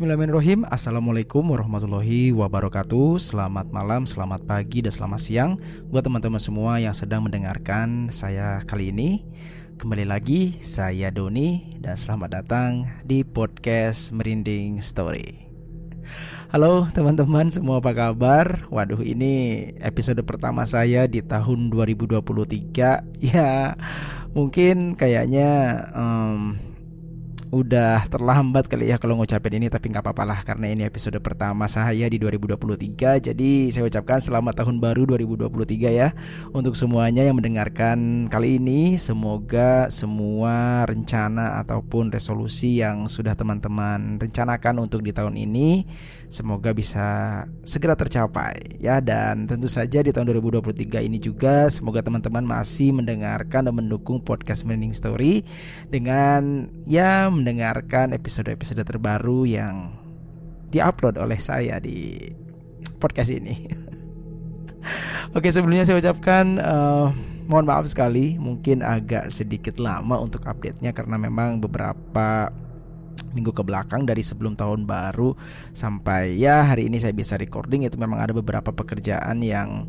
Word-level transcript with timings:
Bismillahirrahmanirrahim. 0.00 0.64
Assalamualaikum 0.64 1.44
warahmatullahi 1.44 2.32
wabarakatuh. 2.32 3.20
Selamat 3.20 3.68
malam, 3.68 4.08
selamat 4.08 4.48
pagi, 4.48 4.80
dan 4.80 4.96
selamat 4.96 5.20
siang 5.20 5.50
Buat 5.92 6.08
teman-teman 6.08 6.40
semua 6.40 6.80
yang 6.80 6.96
sedang 6.96 7.20
mendengarkan 7.20 8.08
saya 8.08 8.64
kali 8.64 8.96
ini. 8.96 9.28
Kembali 9.76 10.08
lagi, 10.08 10.56
saya 10.64 11.12
Doni 11.12 11.76
Dan 11.84 12.00
selamat 12.00 12.32
datang 12.32 12.88
di 13.04 13.28
podcast 13.28 14.16
Merinding 14.16 14.80
Story. 14.80 15.52
Halo 16.48 16.88
teman-teman 16.96 17.52
semua 17.52 17.84
apa 17.84 17.92
kabar? 17.92 18.72
Waduh 18.72 19.04
ini 19.04 19.68
episode 19.84 20.24
pertama 20.24 20.64
saya 20.64 21.04
di 21.04 21.20
tahun 21.20 21.68
2023 21.68 22.24
Ya 23.36 23.76
mungkin 24.32 24.96
kayaknya 24.96 25.76
um, 25.92 26.69
udah 27.50 28.06
terlambat 28.06 28.70
kali 28.70 28.94
ya 28.94 28.96
kalau 29.02 29.18
ngucapin 29.18 29.58
ini 29.58 29.66
tapi 29.66 29.90
nggak 29.90 30.06
apa-apa 30.06 30.22
lah 30.22 30.40
karena 30.46 30.70
ini 30.70 30.86
episode 30.86 31.18
pertama 31.18 31.66
saya 31.66 32.06
di 32.06 32.14
2023 32.22 33.26
jadi 33.26 33.50
saya 33.74 33.90
ucapkan 33.90 34.22
selamat 34.22 34.62
tahun 34.62 34.78
baru 34.78 35.02
2023 35.18 35.90
ya. 35.90 36.14
Untuk 36.54 36.78
semuanya 36.78 37.26
yang 37.26 37.42
mendengarkan 37.42 38.30
kali 38.30 38.62
ini 38.62 39.02
semoga 39.02 39.90
semua 39.90 40.86
rencana 40.86 41.58
ataupun 41.58 42.14
resolusi 42.14 42.78
yang 42.78 43.10
sudah 43.10 43.34
teman-teman 43.34 44.22
rencanakan 44.22 44.86
untuk 44.86 45.02
di 45.02 45.10
tahun 45.10 45.34
ini 45.34 45.82
semoga 46.30 46.70
bisa 46.70 47.42
segera 47.66 47.98
tercapai 47.98 48.78
ya 48.78 49.02
dan 49.02 49.50
tentu 49.50 49.66
saja 49.66 49.98
di 49.98 50.14
tahun 50.14 50.30
2023 50.38 51.10
ini 51.10 51.18
juga 51.18 51.66
semoga 51.66 52.06
teman-teman 52.06 52.46
masih 52.46 52.94
mendengarkan 52.94 53.66
dan 53.66 53.74
mendukung 53.74 54.22
podcast 54.22 54.62
Meaning 54.62 54.94
Story 54.94 55.42
dengan 55.90 56.70
ya 56.86 57.26
mendengarkan 57.34 58.14
episode-episode 58.14 58.86
terbaru 58.86 59.42
yang 59.42 59.90
diupload 60.70 61.18
oleh 61.18 61.36
saya 61.42 61.82
di 61.82 62.30
podcast 63.02 63.34
ini. 63.34 63.58
Oke, 65.36 65.50
sebelumnya 65.50 65.82
saya 65.82 65.98
ucapkan 65.98 66.62
uh, 66.62 67.10
mohon 67.50 67.66
maaf 67.66 67.90
sekali, 67.90 68.38
mungkin 68.38 68.86
agak 68.86 69.34
sedikit 69.34 69.82
lama 69.82 70.22
untuk 70.22 70.46
update-nya 70.46 70.94
karena 70.94 71.18
memang 71.18 71.58
beberapa 71.58 72.54
minggu 73.32 73.54
ke 73.54 73.62
belakang 73.62 74.04
dari 74.06 74.20
sebelum 74.20 74.58
tahun 74.58 74.84
baru 74.84 75.34
sampai 75.74 76.38
ya 76.38 76.66
hari 76.66 76.90
ini 76.90 76.98
saya 76.98 77.14
bisa 77.14 77.38
recording 77.38 77.86
itu 77.86 77.96
memang 77.96 78.18
ada 78.18 78.34
beberapa 78.34 78.70
pekerjaan 78.74 79.42
yang 79.42 79.86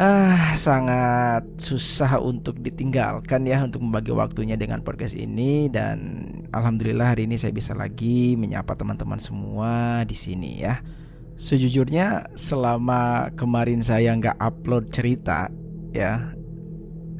ah 0.00 0.56
sangat 0.56 1.44
susah 1.60 2.24
untuk 2.24 2.56
ditinggalkan 2.62 3.44
ya 3.44 3.60
untuk 3.60 3.84
membagi 3.84 4.16
waktunya 4.16 4.56
dengan 4.56 4.80
podcast 4.80 5.12
ini 5.12 5.68
dan 5.68 6.24
alhamdulillah 6.56 7.12
hari 7.12 7.28
ini 7.28 7.36
saya 7.36 7.52
bisa 7.52 7.76
lagi 7.76 8.32
menyapa 8.40 8.72
teman-teman 8.78 9.20
semua 9.20 10.00
di 10.08 10.16
sini 10.16 10.64
ya. 10.64 10.80
Sejujurnya 11.40 12.36
selama 12.36 13.32
kemarin 13.32 13.80
saya 13.80 14.12
nggak 14.12 14.40
upload 14.40 14.92
cerita 14.92 15.48
ya 15.92 16.36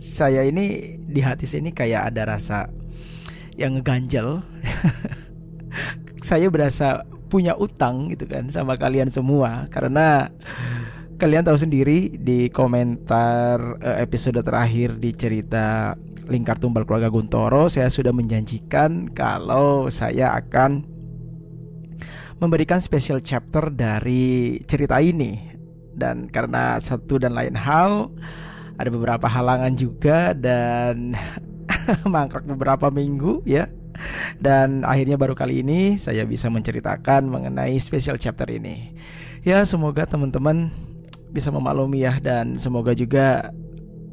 saya 0.00 0.48
ini 0.48 0.96
di 0.96 1.20
hati 1.20 1.44
saya 1.44 1.60
ini 1.60 1.76
kayak 1.76 2.08
ada 2.08 2.32
rasa 2.32 2.72
yang 3.60 3.76
ngeganjel. 3.76 4.40
saya 6.28 6.46
berasa 6.52 7.04
punya 7.30 7.54
utang 7.54 8.10
gitu 8.10 8.26
kan 8.26 8.50
sama 8.50 8.74
kalian 8.74 9.08
semua. 9.08 9.70
Karena 9.70 10.28
kalian 11.16 11.46
tahu 11.46 11.56
sendiri 11.56 12.18
di 12.18 12.50
komentar 12.50 13.78
uh, 13.78 13.96
episode 14.02 14.42
terakhir 14.42 14.98
di 14.98 15.14
cerita 15.14 15.94
Lingkar 16.26 16.58
Tumbal 16.58 16.86
Keluarga 16.86 17.10
Guntoro 17.10 17.66
saya 17.66 17.90
sudah 17.90 18.14
menjanjikan 18.14 19.10
kalau 19.10 19.90
saya 19.90 20.34
akan 20.38 20.86
memberikan 22.40 22.80
special 22.82 23.22
chapter 23.22 23.70
dari 23.70 24.58
cerita 24.66 24.98
ini. 24.98 25.48
Dan 25.90 26.32
karena 26.32 26.80
satu 26.80 27.20
dan 27.20 27.36
lain 27.36 27.54
hal 27.58 28.08
ada 28.80 28.88
beberapa 28.88 29.28
halangan 29.28 29.76
juga 29.76 30.32
dan 30.32 31.12
mangkrak 32.14 32.48
beberapa 32.48 32.88
minggu 32.88 33.44
ya 33.44 33.68
dan 34.40 34.88
akhirnya 34.88 35.20
baru 35.20 35.36
kali 35.36 35.60
ini 35.60 36.00
saya 36.00 36.24
bisa 36.24 36.48
menceritakan 36.48 37.28
mengenai 37.28 37.76
special 37.76 38.16
chapter 38.16 38.48
ini. 38.48 38.96
Ya 39.44 39.60
semoga 39.68 40.08
teman-teman 40.08 40.72
bisa 41.28 41.52
memaklumi 41.52 42.02
ya 42.08 42.16
dan 42.18 42.56
semoga 42.56 42.96
juga 42.96 43.52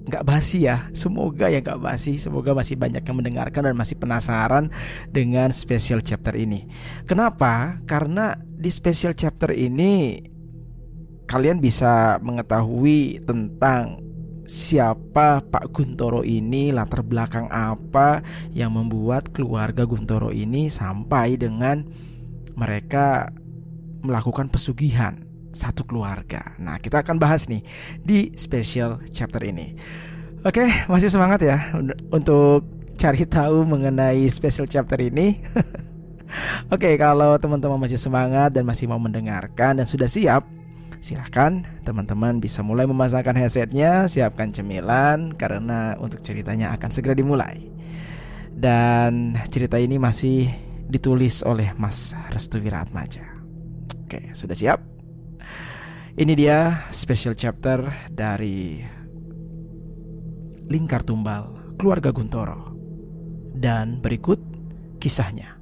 nggak 0.07 0.23
basi 0.23 0.67
ya. 0.67 0.87
Semoga 0.95 1.51
ya 1.51 1.63
nggak 1.63 1.79
basi. 1.79 2.19
Semoga 2.19 2.55
masih 2.55 2.79
banyak 2.79 3.03
yang 3.03 3.17
mendengarkan 3.17 3.71
dan 3.71 3.75
masih 3.75 3.95
penasaran 3.99 4.71
dengan 5.11 5.51
special 5.51 6.03
chapter 6.03 6.35
ini. 6.35 6.67
Kenapa? 7.07 7.79
Karena 7.87 8.35
di 8.39 8.71
special 8.71 9.15
chapter 9.15 9.51
ini 9.51 10.23
kalian 11.27 11.59
bisa 11.59 12.19
mengetahui 12.23 13.27
tentang 13.27 14.06
siapa 14.47 15.43
Pak 15.43 15.75
Guntoro 15.75 16.23
ini 16.23 16.71
latar 16.71 17.03
belakang 17.03 17.51
apa 17.51 18.23
yang 18.55 18.73
membuat 18.73 19.35
keluarga 19.35 19.83
Guntoro 19.83 20.31
ini 20.31 20.71
sampai 20.71 21.35
dengan 21.35 21.83
mereka 22.55 23.27
melakukan 24.01 24.47
pesugihan 24.47 25.19
satu 25.51 25.83
keluarga. 25.83 26.55
Nah, 26.63 26.79
kita 26.79 27.03
akan 27.03 27.19
bahas 27.19 27.51
nih 27.51 27.61
di 27.99 28.31
special 28.39 29.03
chapter 29.11 29.43
ini. 29.43 29.75
Oke, 30.47 30.63
masih 30.87 31.11
semangat 31.11 31.43
ya 31.43 31.75
untuk 32.07 32.63
cari 32.95 33.27
tahu 33.27 33.67
mengenai 33.67 34.23
special 34.31 34.65
chapter 34.65 34.97
ini. 35.03 35.37
Oke, 36.73 36.95
kalau 36.95 37.35
teman-teman 37.35 37.79
masih 37.79 37.99
semangat 37.99 38.55
dan 38.55 38.63
masih 38.63 38.87
mau 38.87 38.99
mendengarkan 38.99 39.79
dan 39.79 39.87
sudah 39.87 40.07
siap, 40.07 40.47
silahkan 40.99 41.63
teman-teman 41.83 42.39
bisa 42.41 42.61
mulai 42.65 42.85
memasangkan 42.89 43.37
headsetnya, 43.37 44.05
siapkan 44.09 44.51
cemilan 44.51 45.33
karena 45.35 45.95
untuk 46.01 46.21
ceritanya 46.21 46.73
akan 46.75 46.89
segera 46.89 47.13
dimulai. 47.17 47.69
Dan 48.57 49.37
cerita 49.53 49.77
ini 49.77 50.01
masih 50.01 50.49
ditulis 50.89 51.45
oleh 51.45 51.75
Mas 51.77 52.17
Restu 52.33 52.57
Wiratmaja. 52.57 53.37
Oke, 54.07 54.31
sudah 54.33 54.55
siap? 54.55 54.79
Ini 56.17 56.33
dia 56.33 56.89
special 56.89 57.37
chapter 57.37 57.85
dari 58.09 58.81
Lingkar 60.65 61.05
Tumbal 61.05 61.77
Keluarga 61.77 62.09
Guntoro. 62.09 62.73
Dan 63.53 64.01
berikut 64.01 64.41
kisahnya. 64.97 65.56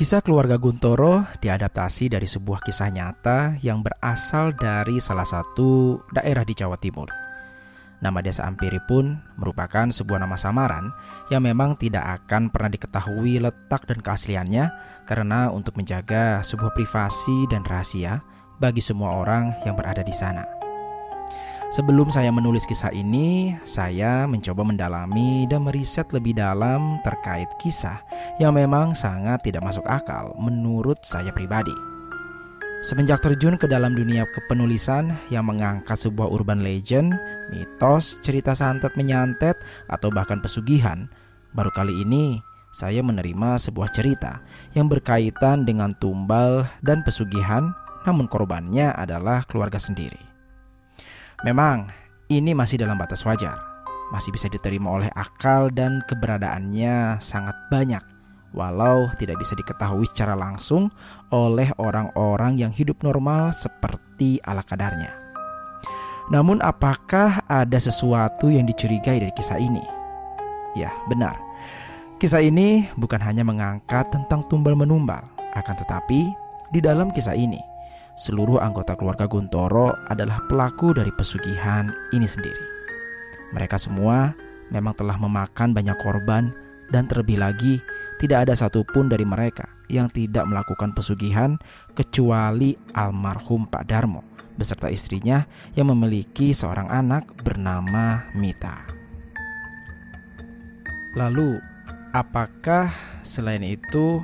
Kisah 0.00 0.24
keluarga 0.24 0.56
Guntoro 0.56 1.28
diadaptasi 1.44 2.08
dari 2.08 2.24
sebuah 2.24 2.64
kisah 2.64 2.88
nyata 2.88 3.60
yang 3.60 3.84
berasal 3.84 4.56
dari 4.56 4.96
salah 4.96 5.28
satu 5.28 6.00
daerah 6.16 6.40
di 6.40 6.56
Jawa 6.56 6.80
Timur. 6.80 7.12
Nama 8.00 8.24
desa 8.24 8.48
Ampiri 8.48 8.80
pun 8.88 9.20
merupakan 9.36 9.92
sebuah 9.92 10.24
nama 10.24 10.40
samaran 10.40 10.88
yang 11.28 11.44
memang 11.44 11.76
tidak 11.76 12.24
akan 12.24 12.48
pernah 12.48 12.72
diketahui 12.72 13.44
letak 13.44 13.84
dan 13.84 14.00
keasliannya 14.00 14.72
karena 15.04 15.52
untuk 15.52 15.76
menjaga 15.76 16.40
sebuah 16.40 16.72
privasi 16.72 17.44
dan 17.52 17.60
rahasia 17.68 18.24
bagi 18.56 18.80
semua 18.80 19.20
orang 19.20 19.52
yang 19.68 19.76
berada 19.76 20.00
di 20.00 20.16
sana. 20.16 20.59
Sebelum 21.70 22.10
saya 22.10 22.34
menulis 22.34 22.66
kisah 22.66 22.90
ini, 22.90 23.54
saya 23.62 24.26
mencoba 24.26 24.66
mendalami 24.66 25.46
dan 25.46 25.62
meriset 25.62 26.10
lebih 26.10 26.34
dalam 26.34 26.98
terkait 27.06 27.46
kisah 27.62 28.02
yang 28.42 28.58
memang 28.58 28.90
sangat 28.98 29.38
tidak 29.46 29.62
masuk 29.62 29.86
akal 29.86 30.34
menurut 30.34 30.98
saya 31.06 31.30
pribadi. 31.30 31.70
Semenjak 32.82 33.22
terjun 33.22 33.54
ke 33.54 33.70
dalam 33.70 33.94
dunia 33.94 34.26
kepenulisan 34.34 35.14
yang 35.30 35.46
mengangkat 35.46 35.94
sebuah 35.94 36.26
urban 36.34 36.66
legend, 36.66 37.14
mitos, 37.54 38.18
cerita 38.18 38.50
santet 38.58 38.90
menyantet, 38.98 39.54
atau 39.86 40.10
bahkan 40.10 40.42
pesugihan, 40.42 41.06
baru 41.54 41.70
kali 41.70 42.02
ini 42.02 42.42
saya 42.74 42.98
menerima 42.98 43.62
sebuah 43.62 43.94
cerita 43.94 44.42
yang 44.74 44.90
berkaitan 44.90 45.62
dengan 45.62 45.94
tumbal 45.94 46.66
dan 46.82 47.06
pesugihan, 47.06 47.70
namun 48.02 48.26
korbannya 48.26 48.90
adalah 48.90 49.46
keluarga 49.46 49.78
sendiri. 49.78 50.29
Memang 51.40 51.88
ini 52.28 52.52
masih 52.52 52.84
dalam 52.84 53.00
batas 53.00 53.24
wajar, 53.24 53.56
masih 54.12 54.28
bisa 54.28 54.44
diterima 54.52 54.92
oleh 54.92 55.08
akal 55.16 55.72
dan 55.72 56.04
keberadaannya 56.04 57.16
sangat 57.16 57.56
banyak, 57.72 58.04
walau 58.52 59.08
tidak 59.16 59.40
bisa 59.40 59.56
diketahui 59.56 60.04
secara 60.04 60.36
langsung 60.36 60.92
oleh 61.32 61.72
orang-orang 61.80 62.60
yang 62.60 62.68
hidup 62.68 63.00
normal 63.00 63.56
seperti 63.56 64.36
ala 64.44 64.60
kadarnya. 64.60 65.16
Namun, 66.28 66.60
apakah 66.60 67.40
ada 67.48 67.78
sesuatu 67.80 68.52
yang 68.52 68.68
dicurigai 68.68 69.24
dari 69.24 69.32
kisah 69.32 69.56
ini? 69.56 69.82
Ya, 70.76 70.92
benar. 71.08 71.40
Kisah 72.20 72.44
ini 72.44 72.84
bukan 73.00 73.18
hanya 73.24 73.48
mengangkat 73.48 74.12
tentang 74.12 74.44
tumbal 74.44 74.76
menumbal, 74.76 75.24
akan 75.56 75.74
tetapi 75.74 76.36
di 76.68 76.84
dalam 76.84 77.08
kisah 77.10 77.32
ini 77.32 77.69
seluruh 78.20 78.60
anggota 78.60 78.92
keluarga 79.00 79.24
Guntoro 79.24 79.96
adalah 80.04 80.44
pelaku 80.44 80.92
dari 80.92 81.08
pesugihan 81.08 81.88
ini 82.12 82.28
sendiri. 82.28 82.66
Mereka 83.56 83.80
semua 83.80 84.36
memang 84.68 84.92
telah 84.92 85.16
memakan 85.16 85.72
banyak 85.72 85.96
korban 85.96 86.52
dan 86.92 87.08
terlebih 87.08 87.40
lagi 87.40 87.80
tidak 88.20 88.44
ada 88.44 88.52
satupun 88.52 89.08
dari 89.08 89.24
mereka 89.24 89.64
yang 89.88 90.12
tidak 90.12 90.44
melakukan 90.44 90.92
pesugihan 90.92 91.56
kecuali 91.96 92.76
almarhum 92.92 93.64
Pak 93.64 93.88
Darmo 93.88 94.20
beserta 94.60 94.92
istrinya 94.92 95.48
yang 95.72 95.88
memiliki 95.88 96.52
seorang 96.52 96.92
anak 96.92 97.24
bernama 97.40 98.28
Mita. 98.36 98.84
Lalu, 101.16 101.58
apakah 102.12 102.92
selain 103.24 103.64
itu 103.64 104.20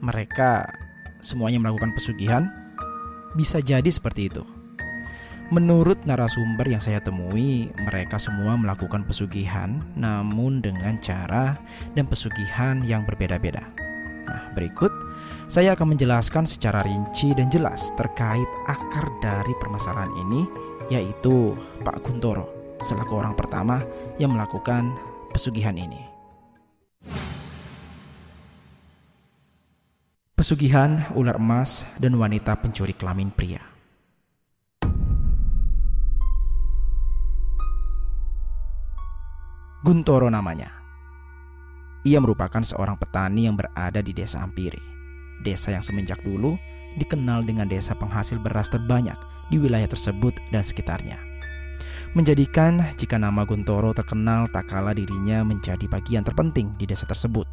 mereka 0.00 0.72
semuanya 1.20 1.60
melakukan 1.62 1.92
pesugihan? 1.94 2.61
Bisa 3.32 3.60
jadi 3.60 3.88
seperti 3.88 4.28
itu. 4.28 4.44
Menurut 5.52 6.08
narasumber 6.08 6.64
yang 6.64 6.80
saya 6.80 6.96
temui, 7.04 7.68
mereka 7.76 8.16
semua 8.16 8.56
melakukan 8.56 9.04
pesugihan, 9.04 9.84
namun 9.92 10.64
dengan 10.64 10.96
cara 11.04 11.60
dan 11.92 12.08
pesugihan 12.08 12.80
yang 12.80 13.04
berbeda-beda. 13.04 13.60
Nah, 14.24 14.48
berikut 14.56 14.88
saya 15.52 15.76
akan 15.76 15.92
menjelaskan 15.92 16.48
secara 16.48 16.80
rinci 16.80 17.36
dan 17.36 17.52
jelas 17.52 17.92
terkait 18.00 18.48
akar 18.64 19.12
dari 19.20 19.52
permasalahan 19.60 20.08
ini, 20.24 20.48
yaitu 20.88 21.52
Pak 21.84 22.00
Kuntoro 22.00 22.48
selaku 22.80 23.20
orang 23.20 23.36
pertama 23.36 23.84
yang 24.16 24.32
melakukan 24.32 24.88
pesugihan 25.36 25.76
ini. 25.76 26.11
Pesugihan 30.42 31.06
ular 31.14 31.38
emas 31.38 31.94
dan 32.02 32.18
wanita 32.18 32.58
pencuri 32.58 32.98
kelamin 32.98 33.30
pria. 33.30 33.62
Guntoro 39.86 40.26
namanya. 40.34 40.66
Ia 42.02 42.18
merupakan 42.18 42.58
seorang 42.58 42.98
petani 42.98 43.46
yang 43.46 43.54
berada 43.54 44.02
di 44.02 44.10
desa 44.10 44.42
Ampiri 44.42 44.82
desa 45.46 45.78
yang 45.78 45.86
semenjak 45.86 46.18
dulu 46.26 46.58
dikenal 46.98 47.46
dengan 47.46 47.70
desa 47.70 47.94
penghasil 47.94 48.42
beras 48.42 48.66
terbanyak 48.66 49.14
di 49.46 49.62
wilayah 49.62 49.86
tersebut 49.86 50.34
dan 50.50 50.66
sekitarnya. 50.66 51.22
Menjadikan 52.18 52.82
jika 52.98 53.14
nama 53.14 53.46
Guntoro 53.46 53.94
terkenal 53.94 54.50
tak 54.50 54.74
kala 54.74 54.90
dirinya 54.90 55.46
menjadi 55.46 55.86
bagian 55.86 56.26
terpenting 56.26 56.74
di 56.82 56.90
desa 56.90 57.06
tersebut. 57.06 57.46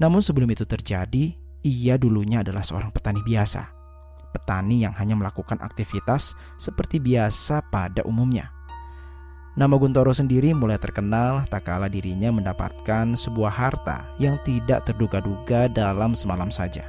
Namun 0.00 0.24
sebelum 0.24 0.48
itu 0.48 0.64
terjadi, 0.64 1.36
ia 1.60 2.00
dulunya 2.00 2.40
adalah 2.40 2.64
seorang 2.64 2.88
petani 2.92 3.20
biasa. 3.20 3.68
Petani 4.30 4.86
yang 4.86 4.94
hanya 4.96 5.18
melakukan 5.18 5.58
aktivitas 5.60 6.38
seperti 6.56 7.02
biasa 7.02 7.66
pada 7.68 8.06
umumnya. 8.06 8.54
Nama 9.58 9.74
Guntoro 9.76 10.14
sendiri 10.14 10.54
mulai 10.54 10.78
terkenal 10.78 11.42
tak 11.50 11.66
kala 11.66 11.90
dirinya 11.90 12.30
mendapatkan 12.30 13.18
sebuah 13.18 13.50
harta 13.50 14.06
yang 14.22 14.38
tidak 14.46 14.86
terduga-duga 14.86 15.66
dalam 15.66 16.14
semalam 16.14 16.48
saja. 16.54 16.86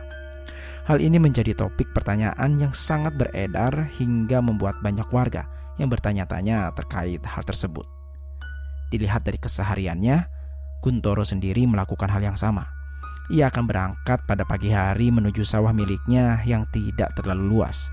Hal 0.86 1.02
ini 1.02 1.18
menjadi 1.18 1.58
topik 1.58 1.90
pertanyaan 1.92 2.62
yang 2.62 2.74
sangat 2.74 3.18
beredar 3.18 3.90
hingga 3.98 4.40
membuat 4.46 4.78
banyak 4.80 5.10
warga 5.10 5.50
yang 5.82 5.90
bertanya-tanya 5.90 6.70
terkait 6.78 7.22
hal 7.26 7.44
tersebut. 7.44 7.86
Dilihat 8.94 9.26
dari 9.26 9.42
kesehariannya, 9.42 10.30
Guntoro 10.86 11.26
sendiri 11.26 11.66
melakukan 11.66 12.10
hal 12.14 12.22
yang 12.22 12.38
sama. 12.38 12.81
Ia 13.32 13.48
akan 13.48 13.64
berangkat 13.64 14.28
pada 14.28 14.44
pagi 14.44 14.76
hari 14.76 15.08
menuju 15.08 15.48
sawah 15.48 15.72
miliknya 15.72 16.44
yang 16.44 16.68
tidak 16.68 17.16
terlalu 17.16 17.48
luas. 17.48 17.88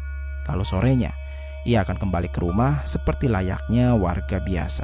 Lalu 0.50 0.66
sorenya, 0.66 1.14
ia 1.62 1.86
akan 1.86 1.94
kembali 1.94 2.26
ke 2.26 2.42
rumah 2.42 2.82
seperti 2.82 3.30
layaknya 3.30 3.94
warga 3.94 4.42
biasa. 4.42 4.82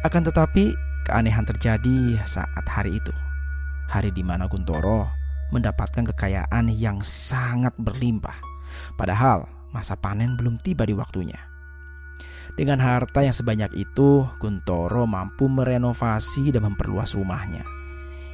Akan 0.00 0.24
tetapi, 0.24 0.72
keanehan 1.04 1.44
terjadi 1.44 2.16
saat 2.24 2.64
hari 2.64 2.96
itu. 2.96 3.12
Hari 3.92 4.08
di 4.08 4.24
mana 4.24 4.48
Guntoro 4.48 5.04
mendapatkan 5.52 6.08
kekayaan 6.08 6.72
yang 6.72 7.04
sangat 7.04 7.76
berlimpah. 7.76 8.40
Padahal 8.96 9.52
masa 9.68 10.00
panen 10.00 10.40
belum 10.40 10.56
tiba 10.56 10.88
di 10.88 10.96
waktunya. 10.96 11.36
Dengan 12.56 12.80
harta 12.80 13.20
yang 13.20 13.36
sebanyak 13.36 13.76
itu, 13.76 14.24
Guntoro 14.40 15.04
mampu 15.04 15.44
merenovasi 15.44 16.56
dan 16.56 16.72
memperluas 16.72 17.12
rumahnya. 17.20 17.79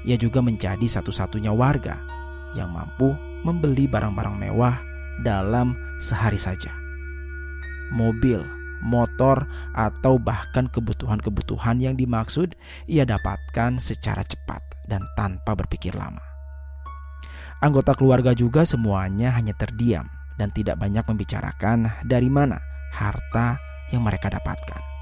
Ia 0.07 0.15
juga 0.15 0.39
menjadi 0.39 0.87
satu-satunya 0.87 1.51
warga 1.51 1.99
yang 2.55 2.71
mampu 2.71 3.13
membeli 3.43 3.91
barang-barang 3.91 4.37
mewah 4.39 4.79
dalam 5.21 5.75
sehari 5.99 6.39
saja. 6.39 6.71
Mobil, 7.91 8.39
motor, 8.83 9.47
atau 9.75 10.19
bahkan 10.23 10.71
kebutuhan-kebutuhan 10.71 11.83
yang 11.83 11.99
dimaksud 11.99 12.55
ia 12.87 13.03
dapatkan 13.03 13.83
secara 13.83 14.23
cepat 14.23 14.63
dan 14.87 15.03
tanpa 15.19 15.59
berpikir 15.59 15.95
lama. 15.99 16.23
Anggota 17.59 17.97
keluarga 17.97 18.37
juga 18.37 18.63
semuanya 18.63 19.35
hanya 19.35 19.57
terdiam 19.57 20.07
dan 20.37 20.53
tidak 20.53 20.77
banyak 20.77 21.03
membicarakan 21.03 21.89
dari 22.05 22.29
mana 22.29 22.61
harta 22.93 23.57
yang 23.91 24.05
mereka 24.05 24.29
dapatkan. 24.29 24.96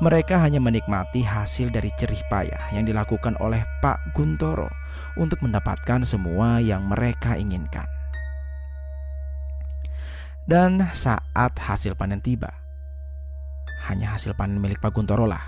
Mereka 0.00 0.40
hanya 0.40 0.64
menikmati 0.64 1.20
hasil 1.20 1.68
dari 1.68 1.92
cerih 1.92 2.24
payah 2.32 2.72
yang 2.72 2.88
dilakukan 2.88 3.36
oleh 3.36 3.60
Pak 3.84 4.16
Guntoro 4.16 4.72
untuk 5.20 5.44
mendapatkan 5.44 6.08
semua 6.08 6.56
yang 6.56 6.88
mereka 6.88 7.36
inginkan. 7.36 7.84
Dan 10.48 10.80
saat 10.96 11.52
hasil 11.60 12.00
panen 12.00 12.24
tiba, 12.24 12.48
hanya 13.92 14.16
hasil 14.16 14.32
panen 14.32 14.56
milik 14.56 14.80
Pak 14.80 14.96
Guntoro 14.96 15.28
lah 15.28 15.44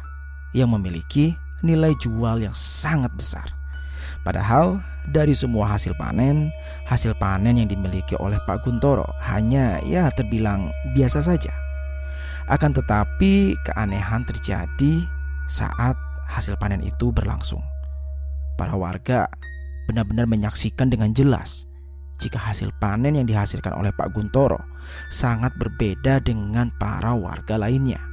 yang 0.53 0.69
memiliki 0.69 1.33
nilai 1.65 1.97
jual 1.97 2.45
yang 2.45 2.53
sangat 2.53 3.09
besar. 3.17 3.49
Padahal 4.21 4.85
dari 5.09 5.33
semua 5.33 5.73
hasil 5.73 5.97
panen, 5.97 6.53
hasil 6.85 7.17
panen 7.17 7.57
yang 7.57 7.73
dimiliki 7.73 8.21
oleh 8.21 8.37
Pak 8.45 8.69
Guntoro 8.69 9.09
hanya 9.33 9.81
ya 9.81 10.13
terbilang 10.13 10.77
biasa 10.93 11.25
saja. 11.25 11.62
Akan 12.53 12.77
tetapi 12.77 13.57
keanehan 13.65 14.29
terjadi 14.29 15.01
saat 15.49 15.97
hasil 16.29 16.61
panen 16.61 16.85
itu 16.85 17.09
berlangsung. 17.09 17.65
Para 18.61 18.77
warga 18.77 19.25
benar-benar 19.89 20.29
menyaksikan 20.29 20.93
dengan 20.93 21.17
jelas 21.17 21.65
jika 22.21 22.37
hasil 22.37 22.77
panen 22.77 23.17
yang 23.17 23.25
dihasilkan 23.25 23.73
oleh 23.73 23.91
Pak 23.97 24.13
Guntoro 24.13 24.61
sangat 25.09 25.57
berbeda 25.57 26.21
dengan 26.21 26.69
para 26.77 27.17
warga 27.17 27.57
lainnya. 27.57 28.05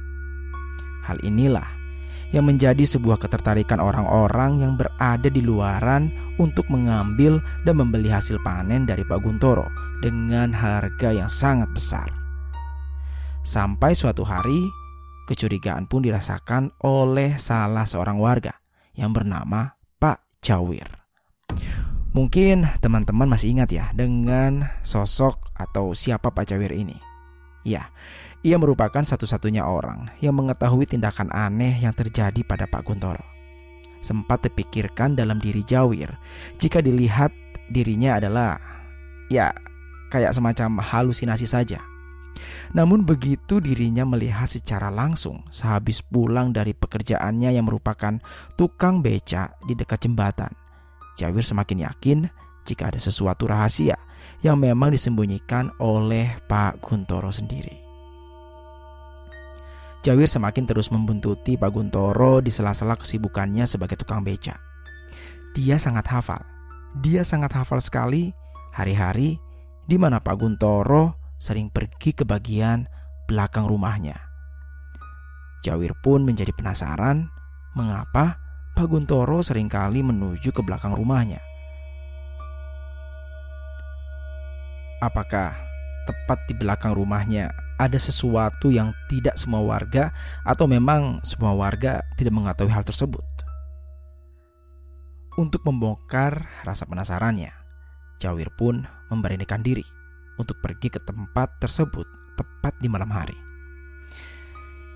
Hal 1.04 1.20
inilah 1.20 1.68
yang 2.32 2.48
menjadi 2.48 2.82
sebuah 2.86 3.20
ketertarikan 3.20 3.76
orang-orang 3.76 4.62
yang 4.64 4.72
berada 4.80 5.28
di 5.28 5.44
luaran 5.44 6.08
untuk 6.40 6.64
mengambil 6.72 7.44
dan 7.68 7.76
membeli 7.76 8.08
hasil 8.08 8.40
panen 8.40 8.88
dari 8.88 9.04
Pak 9.04 9.20
Guntoro 9.20 9.68
dengan 10.00 10.54
harga 10.56 11.12
yang 11.12 11.28
sangat 11.28 11.68
besar. 11.76 12.19
Sampai 13.40 13.96
suatu 13.96 14.20
hari, 14.28 14.68
kecurigaan 15.24 15.88
pun 15.88 16.04
dirasakan 16.04 16.76
oleh 16.84 17.40
salah 17.40 17.88
seorang 17.88 18.20
warga 18.20 18.52
yang 18.92 19.16
bernama 19.16 19.80
Pak 19.96 20.44
Jawir. 20.44 20.86
Mungkin 22.12 22.68
teman-teman 22.84 23.30
masih 23.30 23.54
ingat 23.54 23.70
ya 23.72 23.88
dengan 23.96 24.68
sosok 24.84 25.40
atau 25.56 25.96
siapa 25.96 26.34
Pak 26.34 26.52
Jawir 26.52 26.74
ini. 26.74 26.98
Ya, 27.64 27.88
ia 28.44 28.56
merupakan 28.60 29.00
satu-satunya 29.00 29.64
orang 29.64 30.12
yang 30.20 30.36
mengetahui 30.36 30.84
tindakan 30.84 31.32
aneh 31.32 31.80
yang 31.80 31.96
terjadi 31.96 32.44
pada 32.44 32.68
Pak 32.68 32.82
Guntoro. 32.84 33.24
Sempat 34.04 34.48
terpikirkan 34.48 35.16
dalam 35.16 35.40
diri 35.40 35.64
Jawir 35.64 36.12
jika 36.60 36.80
dilihat 36.80 37.32
dirinya 37.68 38.16
adalah 38.20 38.56
ya 39.32 39.52
kayak 40.12 40.32
semacam 40.36 40.80
halusinasi 40.80 41.48
saja. 41.48 41.89
Namun 42.76 43.02
begitu 43.02 43.58
dirinya 43.58 44.06
melihat 44.06 44.46
secara 44.46 44.88
langsung 44.88 45.42
sehabis 45.50 46.02
pulang 46.04 46.54
dari 46.54 46.72
pekerjaannya 46.76 47.54
yang 47.54 47.66
merupakan 47.66 48.18
tukang 48.54 49.02
beca 49.02 49.54
di 49.66 49.74
dekat 49.74 50.06
jembatan 50.06 50.50
Jawir 51.20 51.44
semakin 51.44 51.84
yakin 51.84 52.18
jika 52.64 52.88
ada 52.88 52.96
sesuatu 52.96 53.44
rahasia 53.44 54.00
yang 54.40 54.56
memang 54.56 54.96
disembunyikan 54.96 55.68
oleh 55.76 56.32
Pak 56.48 56.80
Guntoro 56.80 57.28
sendiri. 57.28 57.76
Jawir 60.00 60.24
semakin 60.24 60.64
terus 60.64 60.88
membuntuti 60.88 61.60
Pak 61.60 61.68
Guntoro 61.76 62.40
di 62.40 62.48
sela-sela 62.48 62.96
kesibukannya 62.96 63.68
sebagai 63.68 64.00
tukang 64.00 64.24
beca. 64.24 64.56
Dia 65.52 65.76
sangat 65.76 66.08
hafal. 66.08 66.40
Dia 67.04 67.20
sangat 67.20 67.52
hafal 67.52 67.84
sekali 67.84 68.32
hari-hari 68.72 69.36
di 69.84 70.00
mana 70.00 70.24
Pak 70.24 70.40
Guntoro 70.40 71.19
sering 71.40 71.72
pergi 71.72 72.12
ke 72.12 72.28
bagian 72.28 72.84
belakang 73.24 73.64
rumahnya. 73.64 74.20
Jawir 75.64 75.96
pun 76.04 76.22
menjadi 76.22 76.52
penasaran 76.52 77.32
mengapa 77.72 78.36
Pak 78.76 78.86
Guntoro 78.86 79.40
sering 79.40 79.72
kali 79.72 80.04
menuju 80.04 80.52
ke 80.52 80.60
belakang 80.60 80.92
rumahnya. 80.92 81.40
Apakah 85.00 85.56
tepat 86.04 86.44
di 86.44 86.54
belakang 86.56 86.92
rumahnya 86.92 87.48
ada 87.80 87.96
sesuatu 87.96 88.68
yang 88.68 88.92
tidak 89.08 89.40
semua 89.40 89.64
warga 89.64 90.12
atau 90.44 90.68
memang 90.68 91.24
semua 91.24 91.56
warga 91.56 92.04
tidak 92.20 92.36
mengetahui 92.36 92.72
hal 92.72 92.84
tersebut? 92.84 93.24
Untuk 95.40 95.64
membongkar 95.64 96.44
rasa 96.68 96.84
penasarannya, 96.84 97.52
Jawir 98.20 98.52
pun 98.52 98.84
memberanikan 99.08 99.64
diri 99.64 99.99
untuk 100.40 100.56
pergi 100.64 100.88
ke 100.88 101.00
tempat 101.04 101.60
tersebut 101.60 102.08
tepat 102.40 102.72
di 102.80 102.88
malam 102.88 103.12
hari. 103.12 103.36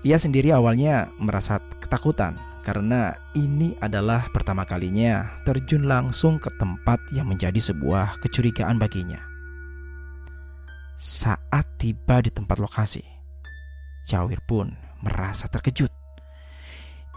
Ia 0.01 0.17
sendiri 0.17 0.49
awalnya 0.49 1.13
merasa 1.21 1.61
ketakutan 1.81 2.37
karena 2.65 3.13
ini 3.37 3.77
adalah 3.77 4.25
pertama 4.33 4.65
kalinya 4.65 5.29
terjun 5.45 5.85
langsung 5.85 6.41
ke 6.41 6.49
tempat 6.57 6.97
yang 7.13 7.29
menjadi 7.29 7.57
sebuah 7.61 8.17
kecurigaan 8.25 8.81
baginya. 8.81 9.21
Saat 10.97 11.77
tiba 11.77 12.25
di 12.25 12.33
tempat 12.33 12.57
lokasi, 12.57 13.05
Jawir 14.05 14.41
pun 14.45 14.69
merasa 15.01 15.49
terkejut. 15.49 15.89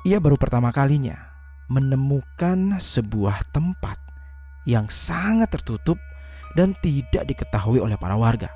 Ia 0.09 0.21
baru 0.21 0.41
pertama 0.41 0.73
kalinya 0.73 1.29
menemukan 1.69 2.81
sebuah 2.81 3.53
tempat 3.53 4.01
yang 4.65 4.89
sangat 4.89 5.53
tertutup 5.53 6.01
dan 6.57 6.77
tidak 6.79 7.29
diketahui 7.29 7.83
oleh 7.83 7.99
para 8.01 8.17
warga. 8.17 8.49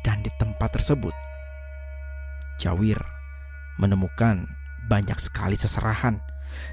Dan 0.00 0.24
di 0.24 0.32
tempat 0.40 0.72
tersebut, 0.72 1.12
Jawir 2.56 3.00
menemukan 3.80 4.48
banyak 4.88 5.16
sekali 5.16 5.56
seserahan 5.56 6.20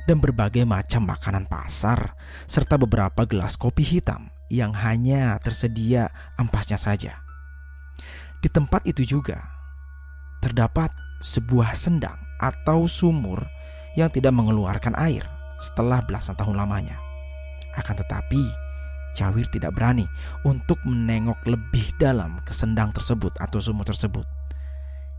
dan 0.08 0.18
berbagai 0.20 0.68
macam 0.68 1.08
makanan 1.08 1.48
pasar 1.48 2.16
serta 2.50 2.76
beberapa 2.76 3.24
gelas 3.24 3.56
kopi 3.56 3.84
hitam 3.84 4.32
yang 4.48 4.72
hanya 4.76 5.40
tersedia 5.44 6.12
ampasnya 6.40 6.80
saja. 6.80 7.20
Di 8.40 8.48
tempat 8.48 8.88
itu 8.88 9.04
juga 9.04 9.40
terdapat 10.40 10.92
sebuah 11.20 11.74
sendang 11.74 12.18
atau 12.38 12.86
sumur 12.86 13.42
yang 13.98 14.14
tidak 14.14 14.32
mengeluarkan 14.36 14.94
air 14.94 15.26
setelah 15.58 16.06
belasan 16.06 16.38
tahun 16.38 16.54
lamanya. 16.54 16.96
Akan 17.74 17.98
tetapi, 17.98 18.67
Jawir 19.18 19.50
tidak 19.50 19.74
berani 19.74 20.06
untuk 20.46 20.78
menengok 20.86 21.42
lebih 21.50 21.90
dalam 21.98 22.38
ke 22.46 22.54
sendang 22.54 22.94
tersebut 22.94 23.34
atau 23.42 23.58
sumur 23.58 23.82
tersebut. 23.82 24.24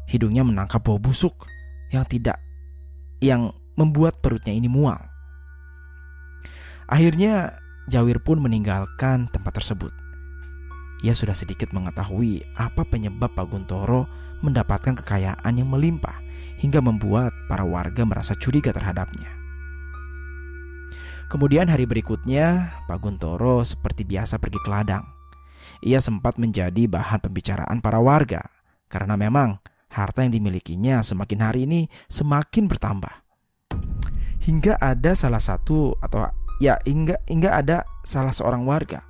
Hidungnya 0.06 0.46
menangkap 0.46 0.86
bau 0.86 1.02
busuk 1.02 1.34
yang 1.90 2.06
tidak 2.06 2.38
yang 3.18 3.50
membuat 3.74 4.22
perutnya 4.22 4.54
ini 4.54 4.70
mual. 4.70 5.02
Akhirnya 6.86 7.58
Jawir 7.88 8.20
pun 8.20 8.38
meninggalkan 8.38 9.32
tempat 9.32 9.58
tersebut. 9.58 9.90
Ia 11.00 11.14
sudah 11.16 11.32
sedikit 11.32 11.72
mengetahui 11.72 12.42
apa 12.58 12.84
penyebab 12.84 13.32
Pak 13.32 13.46
Guntoro 13.48 14.04
mendapatkan 14.44 14.98
kekayaan 14.98 15.52
yang 15.56 15.70
melimpah 15.70 16.20
hingga 16.58 16.82
membuat 16.82 17.30
para 17.46 17.62
warga 17.62 18.02
merasa 18.02 18.34
curiga 18.34 18.74
terhadapnya. 18.74 19.37
Kemudian 21.28 21.68
hari 21.68 21.84
berikutnya, 21.84 22.72
Pak 22.88 23.04
Guntoro 23.04 23.60
seperti 23.60 24.08
biasa 24.08 24.40
pergi 24.40 24.56
ke 24.64 24.72
ladang. 24.72 25.04
Ia 25.84 26.00
sempat 26.00 26.40
menjadi 26.40 26.88
bahan 26.88 27.20
pembicaraan 27.20 27.84
para 27.84 28.00
warga 28.00 28.40
karena 28.88 29.14
memang 29.20 29.60
harta 29.92 30.24
yang 30.24 30.32
dimilikinya 30.32 31.04
semakin 31.04 31.40
hari 31.44 31.68
ini 31.68 31.84
semakin 32.08 32.64
bertambah. 32.66 33.12
Hingga 34.40 34.80
ada 34.80 35.12
salah 35.12 35.38
satu 35.38 35.92
atau 36.00 36.24
ya 36.64 36.80
hingga 36.88 37.20
hingga 37.28 37.60
ada 37.60 37.84
salah 38.08 38.32
seorang 38.32 38.64
warga 38.64 39.04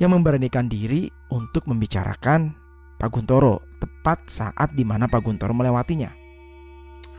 yang 0.00 0.16
memberanikan 0.16 0.64
diri 0.64 1.12
untuk 1.28 1.68
membicarakan 1.68 2.56
Pak 2.96 3.10
Guntoro 3.12 3.60
tepat 3.76 4.32
saat 4.32 4.72
di 4.72 4.88
mana 4.88 5.12
Pak 5.12 5.20
Guntoro 5.20 5.52
melewatinya. 5.52 6.08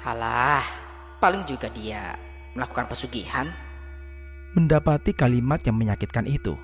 Halah, 0.02 0.66
paling 1.22 1.46
juga 1.46 1.70
dia 1.70 2.18
melakukan 2.58 2.90
pesugihan. 2.90 3.71
Mendapati 4.52 5.16
kalimat 5.16 5.64
yang 5.64 5.80
menyakitkan 5.80 6.28
itu, 6.28 6.60